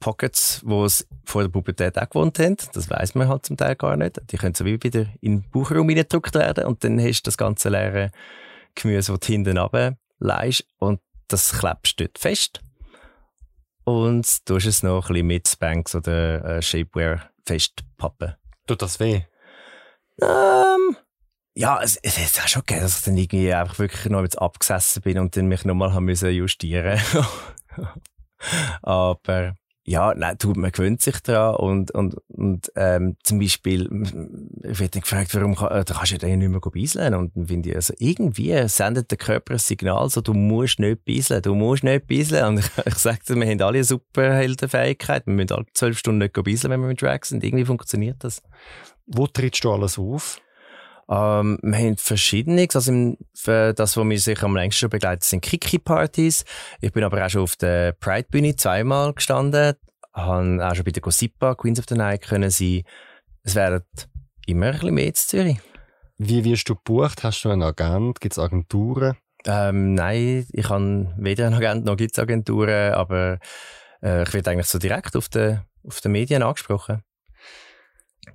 [0.00, 2.56] Pockets, wo es vor der Pubertät auch gewohnt haben.
[2.72, 4.20] Das weiß man halt zum Teil gar nicht.
[4.32, 7.36] Die können so wie wieder in den Bauchraum gedrückt werden und dann hast du das
[7.36, 8.10] ganze leere
[8.74, 12.60] Gemüse, das du hinten runterleihst und das klebst dort fest.
[13.84, 18.34] Und du es noch ein bisschen mit Spanks oder äh, Shapewear festpappen.
[18.66, 19.22] Tut das weh?
[20.22, 20.96] Ähm,
[21.60, 24.40] ja, es, es ist auch schon gegeben, dass ich dann irgendwie einfach wirklich noch jetzt
[24.40, 26.98] abgesessen bin und dann mich nochmal haben müssen justieren
[28.82, 33.90] Aber ja, nein, du, man gewöhnt sich daran und, und, und ähm, zum Beispiel,
[34.62, 37.46] ich werde gefragt, warum kann, äh, da kannst du ja nicht mehr beiseln und dann
[37.48, 41.54] finde ich, also irgendwie sendet der Körper ein Signal, so, du musst nicht beiseln, du
[41.54, 45.52] musst nicht beiseln und ich, ich sage dir, wir haben alle eine Superheldenfähigkeit, wir müssen
[45.52, 48.42] alle zwölf Stunden nicht beiseln, wenn wir mit Drag sind, irgendwie funktioniert das.
[49.06, 50.40] Wo trittst du alles auf?
[51.10, 52.68] Ähm, wir haben verschiedene.
[52.72, 56.44] Also im, das, was mich sicher am längsten begleitet, sind Kiki-Partys.
[56.80, 59.74] Ich bin aber auch schon auf der Pride-Bühne zweimal gestanden.
[60.12, 62.82] Habe auch schon bei der Gossipa Queens of the Night können sein.
[63.42, 63.82] Es werden
[64.46, 65.58] immer ein bisschen mehr in Zürich.
[66.18, 67.24] Wie wirst du gebucht?
[67.24, 68.20] Hast du einen Agent?
[68.20, 69.16] Gibt es Agenturen?
[69.46, 73.38] Ähm, nein, ich habe weder einen Agent noch gibt es Agenturen, aber
[74.02, 77.02] äh, ich werde eigentlich so direkt auf den, auf den Medien angesprochen.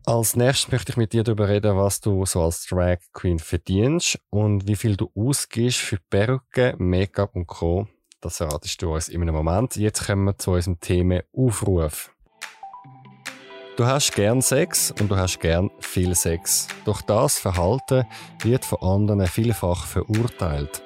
[0.06, 4.20] Als nächstes möchte ich mit dir darüber reden, was du so als Drag Queen verdienst
[4.30, 7.88] und wie viel du ausgibst für Perücke, Make-up und Co.
[8.22, 9.76] Das erratest du uns in einem Moment.
[9.76, 12.12] Jetzt kommen wir zu unserem Thema Aufruf.
[13.78, 16.68] Du hast gern Sex und du hast gern viel Sex.
[16.86, 18.06] Doch das Verhalten
[18.42, 20.82] wird von anderen vielfach verurteilt.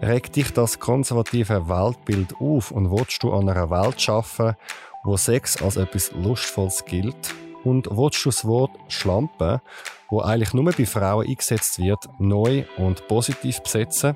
[0.00, 4.54] Regt dich das konservative Weltbild auf und willst du an einer Welt schaffen,
[5.02, 9.60] wo Sex als etwas Lustvolles gilt und willst du das Wort Schlampe,
[10.08, 14.14] wo eigentlich nur bei Frauen eingesetzt wird, neu und positiv besetzen,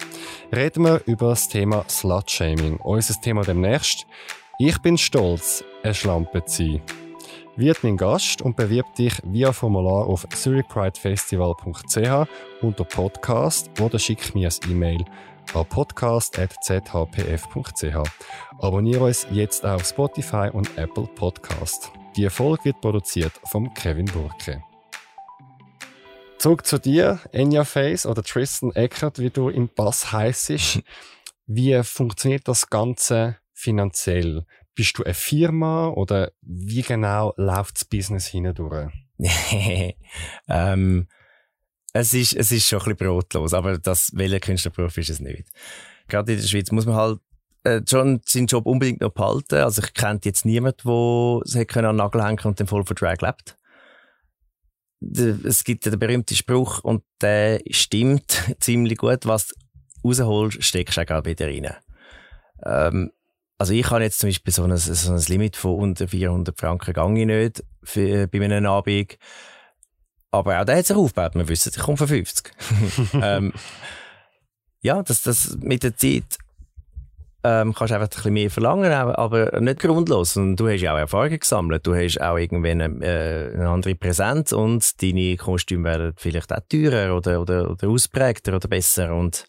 [0.55, 2.77] reden wir über das Thema Slutshaming.
[2.79, 4.07] Unser Thema demnächst.
[4.59, 6.83] Ich bin stolz, eine Schlampe zu sein.
[7.57, 12.29] Wird mein Gast und bewirb dich via Formular auf zurichpridefestival.ch
[12.63, 15.05] unter Podcast oder schick mir ein E-Mail
[15.55, 18.11] an podcast.zhpf.ch.
[18.59, 21.93] Abonniere uns jetzt auf Spotify und Apple Podcast.
[22.17, 24.63] Die Folge wird produziert von Kevin Burke.
[26.39, 30.53] Zurück zu dir, Enya Face oder Tristan Eckert, wie du im Bass heisst.
[31.47, 34.47] Wie funktioniert das Ganze finanziell?
[34.75, 38.91] Bist du eine Firma oder wie genau läuft das Business hindurch?
[40.49, 41.07] ähm,
[41.93, 45.49] es, ist, es ist schon ein bisschen brotlos, aber das, welcher Künstlerberuf ist es nicht.
[46.09, 47.21] Gerade in der Schweiz muss man halt
[47.65, 49.57] äh, schon seinen Job unbedingt noch behalten.
[49.57, 52.97] Also ich kenne jetzt niemanden, der sich an den Nagel hängen und den voll von
[52.97, 53.57] Drag lebt.
[55.45, 59.27] Es gibt den berühmten Spruch und der stimmt ziemlich gut.
[59.27, 59.55] Was du
[60.09, 61.75] rausholst, steckst du auch wieder rein.
[62.65, 63.13] Ähm,
[63.59, 66.93] also ich habe jetzt zum Beispiel so ein, so ein Limit von unter 400 Franken
[66.93, 69.17] gange nicht für, bei meinen Abend.
[70.31, 71.35] Aber auch der hat sich aufgebaut.
[71.35, 72.53] Wir wissen, ich komme von 50.
[73.23, 73.53] ähm,
[74.81, 76.39] ja, das, das mit der Zeit
[77.45, 80.37] ähm, kannst einfach ein bisschen mehr verlangen, aber nicht grundlos.
[80.37, 81.87] Und du hast ja auch Erfahrungen gesammelt.
[81.87, 86.61] Du hast auch irgendwann eine, äh, eine andere Präsenz und deine Kostüme werden vielleicht auch
[86.69, 89.15] teurer oder, oder, oder ausprägter oder besser.
[89.15, 89.47] Und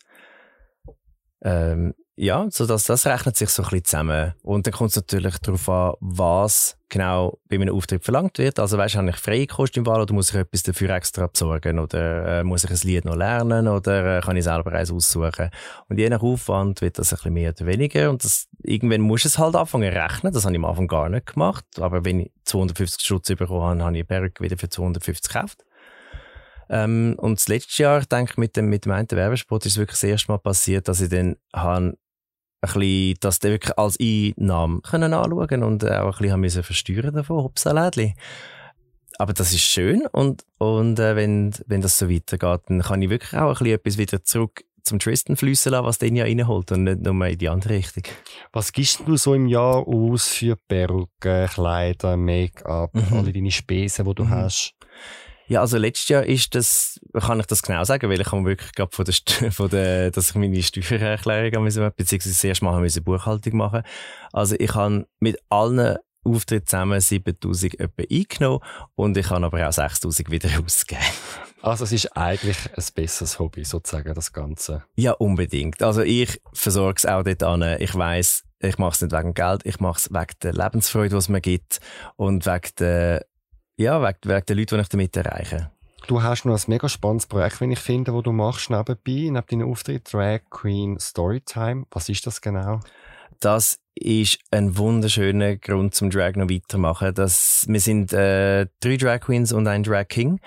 [1.42, 4.34] ähm, ja, so dass das rechnet sich so ein bisschen zusammen.
[4.42, 8.58] Und dann kommt es natürlich darauf an, was genau bei meinem Auftritt verlangt wird.
[8.58, 12.44] Also weißt, habe ich freie Kostümwahl oder muss ich etwas dafür extra besorgen oder äh,
[12.46, 15.50] muss ich ein Lied noch lernen oder äh, kann ich selber eins aussuchen?
[15.90, 19.26] Und je nach Aufwand wird das ein bisschen mehr oder weniger und das, irgendwann muss
[19.26, 20.32] es halt anfangen rechnen.
[20.32, 21.66] Das habe ich am Anfang gar nicht gemacht.
[21.80, 25.66] Aber wenn ich 250 Schutz bekommen habe, habe ich Berg wieder für 250 gekauft.
[26.70, 29.78] Ähm, und das letzte Jahr, denke ich, mit dem, mit dem einen Werbespot ist es
[29.78, 31.98] wirklich das erste Mal passiert, dass ich dann habe
[32.66, 38.16] bisschen, das wirklich als Einnahme können anschauen und auch ein bisschen versteuern davon, Hopsalädli.
[39.18, 43.10] Aber das ist schön und, und äh, wenn, wenn das so weitergeht, dann kann ich
[43.10, 46.72] wirklich auch ein bisschen etwas wieder zurück zum Tristan fließen lassen, was den ja reinholt
[46.72, 48.04] und nicht nur in die andere Richtung.
[48.54, 53.18] Was gibst du so im Jahr aus für Perücken, Kleider, Make-up, mhm.
[53.18, 54.30] alle deine Spesen, die du mhm.
[54.30, 54.76] hast?
[55.48, 58.74] Ja, also letztes Jahr ist das, kann ich das genau sagen, weil ich habe wirklich
[58.74, 63.04] gerade von der, von der, dass ich meine Steuererklärung müssen, beziehungsweise das erste Mal müssen
[63.04, 63.84] Buchhaltung machen.
[64.34, 68.60] Also ich habe mit allen Auftritten zusammen 7000 etwa eingenommen
[68.96, 71.06] und ich habe aber auch 6000 wieder ausgegeben.
[71.62, 74.84] Also es ist eigentlich ein besseres Hobby, sozusagen, das Ganze.
[74.96, 75.82] Ja, unbedingt.
[75.82, 77.62] Also ich versorge es auch dort an.
[77.80, 81.16] Ich weiss, ich mache es nicht wegen Geld, ich mache es wegen der Lebensfreude, die
[81.16, 81.80] es mir gibt
[82.16, 83.26] und wegen der
[83.78, 85.72] ja, wegen, wegen den Leuten, die ich damit erreiche.
[86.08, 89.46] Du hast noch ein mega spannendes Projekt, wenn ich finde, wo du machst nebenbei, neben
[89.48, 91.86] deinem Auftritt, Drag Queen Storytime.
[91.90, 92.80] Was ist das genau?
[93.40, 97.14] Das ist ein wunderschöner Grund zum Drag noch weitermachen.
[97.16, 100.40] Das, wir sind äh, drei Drag Queens und ein Drag King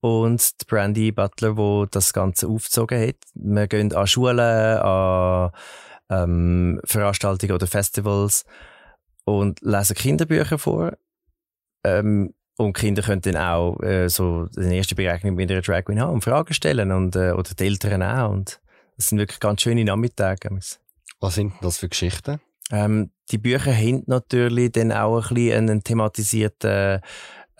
[0.00, 3.16] und die Brandy Butler, wo das Ganze aufgezogen hat.
[3.34, 5.50] Wir gehen an Schulen, an
[6.10, 8.44] ähm, Veranstaltungen oder Festivals
[9.24, 10.96] und lesen Kinderbücher vor.
[11.84, 16.00] Ähm, und Kinder können dann auch äh, so die erste Begegnung mit einer Drag Queen
[16.00, 18.30] haben und Fragen stellen und, äh, oder die Eltern auch.
[18.30, 18.60] Und
[18.96, 20.50] das sind wirklich ganz schöne Nachmittage.
[21.20, 22.40] Was sind das für Geschichten?
[22.72, 27.00] Ähm, die Bücher haben natürlich dann auch ein bisschen einen thematisierten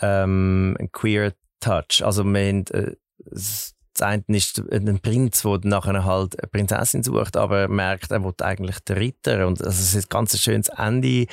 [0.01, 2.03] ähm, queer Touch.
[2.05, 7.37] Also wir haben, äh, das eine ist ein Prinz, der nachher halt eine Prinzessin sucht,
[7.37, 9.47] aber merkt, er will eigentlich den Ritter.
[9.47, 11.27] Und also es ist ein ganz schönes Ende.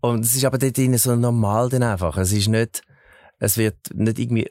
[0.00, 2.16] Und es ist aber dort drin so normal dann einfach.
[2.16, 2.82] Es ist nicht,
[3.38, 4.50] es wird nicht irgendwie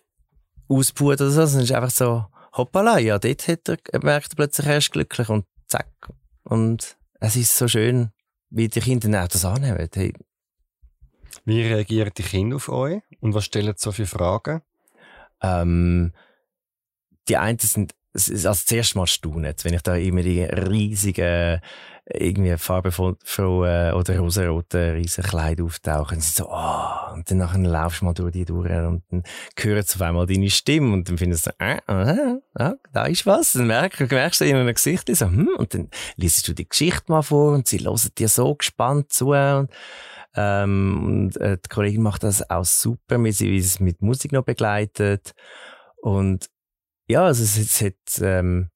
[0.68, 4.36] auspudert oder so, sondern es ist einfach so, hoppala, ja, dort hat er, merkt er
[4.36, 6.10] plötzlich erst glücklich und zack.
[6.44, 8.12] Und es ist so schön,
[8.50, 9.90] wie die Kinder auch das annehmen.
[9.94, 10.14] Hey.
[11.44, 14.62] Wie reagieren die Kinder auf euch und was stellen sie so für Fragen?
[15.42, 16.14] Ähm,
[17.28, 21.60] die einen sind, es ist als zuerst mal staunen, wenn ich da immer die riesigen
[22.08, 26.20] irgendwie farbenfrohen oder rosaroten riesen Kleid auftauchen.
[26.22, 29.24] Sie so, oh, und dann nachher laufst du mal durch die durch und dann
[29.60, 33.26] hören sie auf einmal deine Stimme und dann findest du, äh, äh, äh, da ist
[33.26, 33.54] was.
[33.54, 37.12] Dann merkst, merkst du in einem Gesicht so, hm, und dann liest du die Geschichte
[37.12, 39.70] mal vor und sie hören dir so gespannt zu und,
[40.36, 44.44] ähm, und äh, die Kollegin macht das auch super, wie sie es mit Musik noch
[44.44, 45.34] begleitet
[45.98, 46.50] und
[47.08, 48.70] ja, also es, es hat, ähm,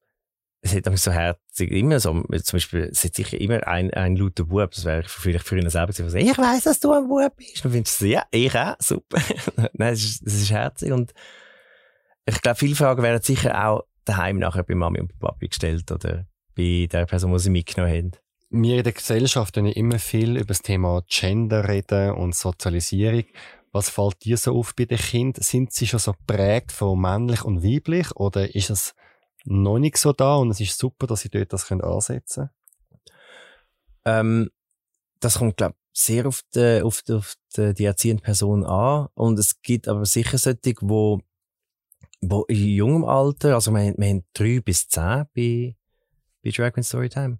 [0.62, 4.44] es hat so herzig immer so, zum Beispiel, es hat sicher immer ein, ein lauter
[4.44, 7.64] Bub, das wäre vielleicht für ihn selber gewesen, ich weiss, dass du ein Bub bist.
[7.64, 9.18] Und findest du, ja, ich auch, super.
[9.72, 11.14] Nein, es ist, es ist herzig und
[12.26, 16.26] ich glaube, viele Fragen werden sicher auch daheim nachher bei Mami und Papi gestellt oder
[16.54, 18.10] bei der Person, die sie mitgenommen haben.
[18.50, 23.24] Wir in der Gesellschaft ja immer viel über das Thema Gender reden und Sozialisierung.
[23.72, 25.42] Was fällt dir so auf bei den Kindern?
[25.42, 28.94] Sind sie schon so prägt von männlich und weiblich oder ist es
[29.44, 32.50] noch nicht so da und es ist super, dass sie dort das ansetzen können?
[34.04, 34.50] Ähm,
[35.20, 39.38] das kommt, glaube ich, sehr auf, die, auf, die, auf die, erziehende Person an und
[39.38, 41.20] es gibt aber sicher solche, wo,
[42.20, 45.76] wo in jungem Alter, also wir, wir haben drei bis zehn bei,
[46.42, 47.38] bei Drag Queen Storytime,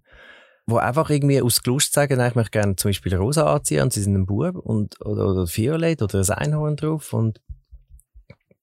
[0.67, 4.01] wo einfach irgendwie aus Lust sagen, ich möchte gerne zum Beispiel rosa anziehen und sie
[4.01, 7.41] sind ein Bub und, oder, oder Violett oder ein Einhorn drauf und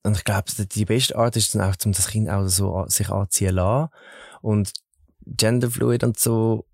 [0.09, 3.11] und ich glaube, die beste Art ist dann auch, um das Kind auch so sich
[3.11, 3.91] anziehen lassen.
[4.41, 4.73] Und
[5.27, 6.65] Genderfluid und so,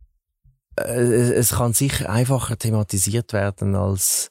[0.76, 4.30] äh, es kann sicher einfacher thematisiert werden als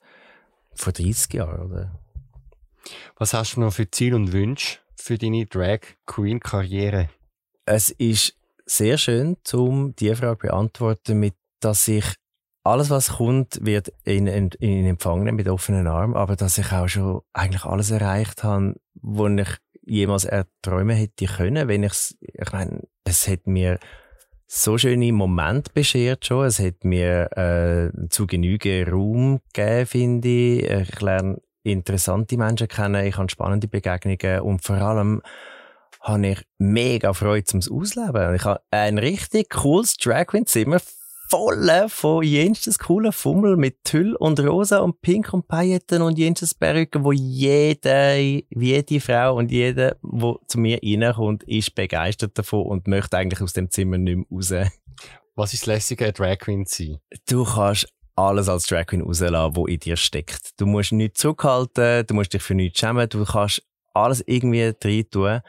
[0.73, 1.99] vor 30 Jahren, oder?
[3.17, 7.09] Was hast du noch für Ziel und Wünsche für deine Drag Queen Karriere?
[7.65, 12.05] Es ist sehr schön, um die Frage zu beantworten, mit, dass ich
[12.63, 16.71] alles, was kommt, wird in, in, in Empfang nehmen mit offenen Armen, aber dass ich
[16.71, 22.51] auch schon eigentlich alles erreicht habe, was ich jemals erträumen hätte können, wenn ich's, ich
[22.53, 23.79] meine, es hat mir
[24.47, 30.69] so schöne Momente beschert schon, es hat mir äh, zu Genüge Raum gegeben, finde ich.
[30.69, 35.21] Ich lerne interessante Menschen kennen, ich habe spannende Begegnungen und vor allem
[36.01, 38.35] habe ich mega Freude zum Ausleben.
[38.35, 40.79] Ich habe ein richtig cooles Drag Queen Zimmer
[41.29, 46.53] voll von jenstes coolen Fummel mit Tüll und Rosa und Pink und Pailletten und jenstes
[46.53, 52.87] Perücken, wo jede, jede Frau und jeder, wo zu mir reinkommt, ist begeistert davon und
[52.87, 54.71] möchte eigentlich aus dem Zimmer nicht mehr raus.
[55.35, 56.97] Was ist lässiger, Drag Queen zu sein?
[57.27, 60.51] Du kannst alles als Drag Queen rauslassen, was in dir steckt.
[60.57, 63.63] Du musst nichts zurückhalten, du musst dich für nichts schämen, du kannst
[63.93, 65.41] alles irgendwie drin tun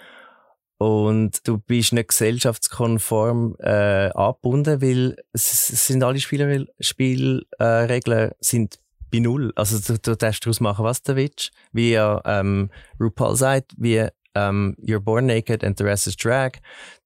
[0.79, 8.31] und du bist nicht gesellschaftskonform äh, angebunden, weil es, es sind alle Spielregeln Spiel, äh,
[8.41, 9.53] sind bei Null.
[9.55, 11.53] Also du, du darfst daraus machen, was du willst.
[11.73, 16.53] Wie ja ähm, RuPaul sagt, wie ähm, You're born naked and the rest is drag.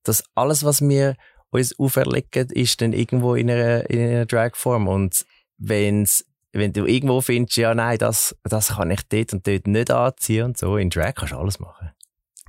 [0.03, 1.17] Das alles, was wir
[1.51, 4.89] uns auferlegen, ist dann irgendwo in einer, in einer Drag-Form.
[4.89, 5.27] Und
[5.59, 9.91] wenn's, wenn du irgendwo findest, ja nein, das, das kann ich dort und dort nicht
[9.91, 11.91] anziehen und so, in Drag kannst du alles machen.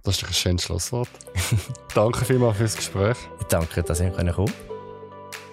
[0.03, 1.09] Das ist ein schönes Schlusswort.
[1.93, 3.17] Danke vielmals fürs Gespräch.
[3.49, 4.53] Danke, dass ihr kommen konnte.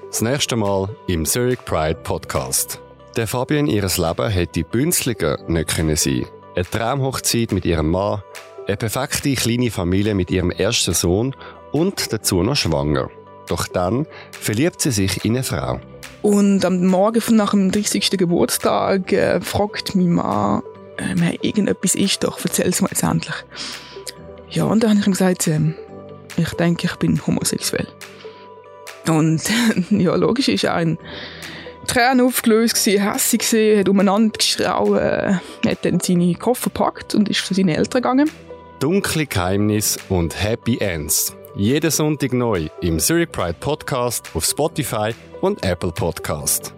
[0.09, 2.81] Das nächste Mal im Zurich Pride Podcast.
[3.17, 6.27] Der Fabian ihres Leben hätte bünzliger nicht können sein.
[6.55, 8.23] Eine Traumhochzeit mit ihrem Mann,
[8.67, 11.35] eine perfekte kleine Familie mit ihrem ersten Sohn
[11.73, 13.11] und dazu noch schwanger.
[13.49, 15.81] Doch dann verliebt sie sich in eine Frau.
[16.23, 18.11] Und am Morgen von nach dem 30.
[18.11, 20.63] Geburtstag äh, fragt mein Mann,
[20.97, 23.35] äh, irgendetwas ist doch, erzähl es mir jetzt endlich.
[24.57, 25.75] Ja, und dann habe ich ihm gesagt, ähm,
[26.39, 27.87] ich denke, ich bin homosexuell.
[29.07, 29.43] Und
[29.91, 30.97] ja, logisch ist ein
[31.87, 35.35] Tränen aufgelöst, gewesen, hässig gesehen, hat umeinander geschrauen, äh,
[35.67, 38.31] hat dann seine Koffer gepackt und ist zu seinen Eltern gegangen.
[38.81, 41.37] Dunkle Geheimnis und Happy Ends.
[41.55, 46.73] Jeden Sonntag neu im Zurich Pride Podcast auf Spotify und Apple Podcast.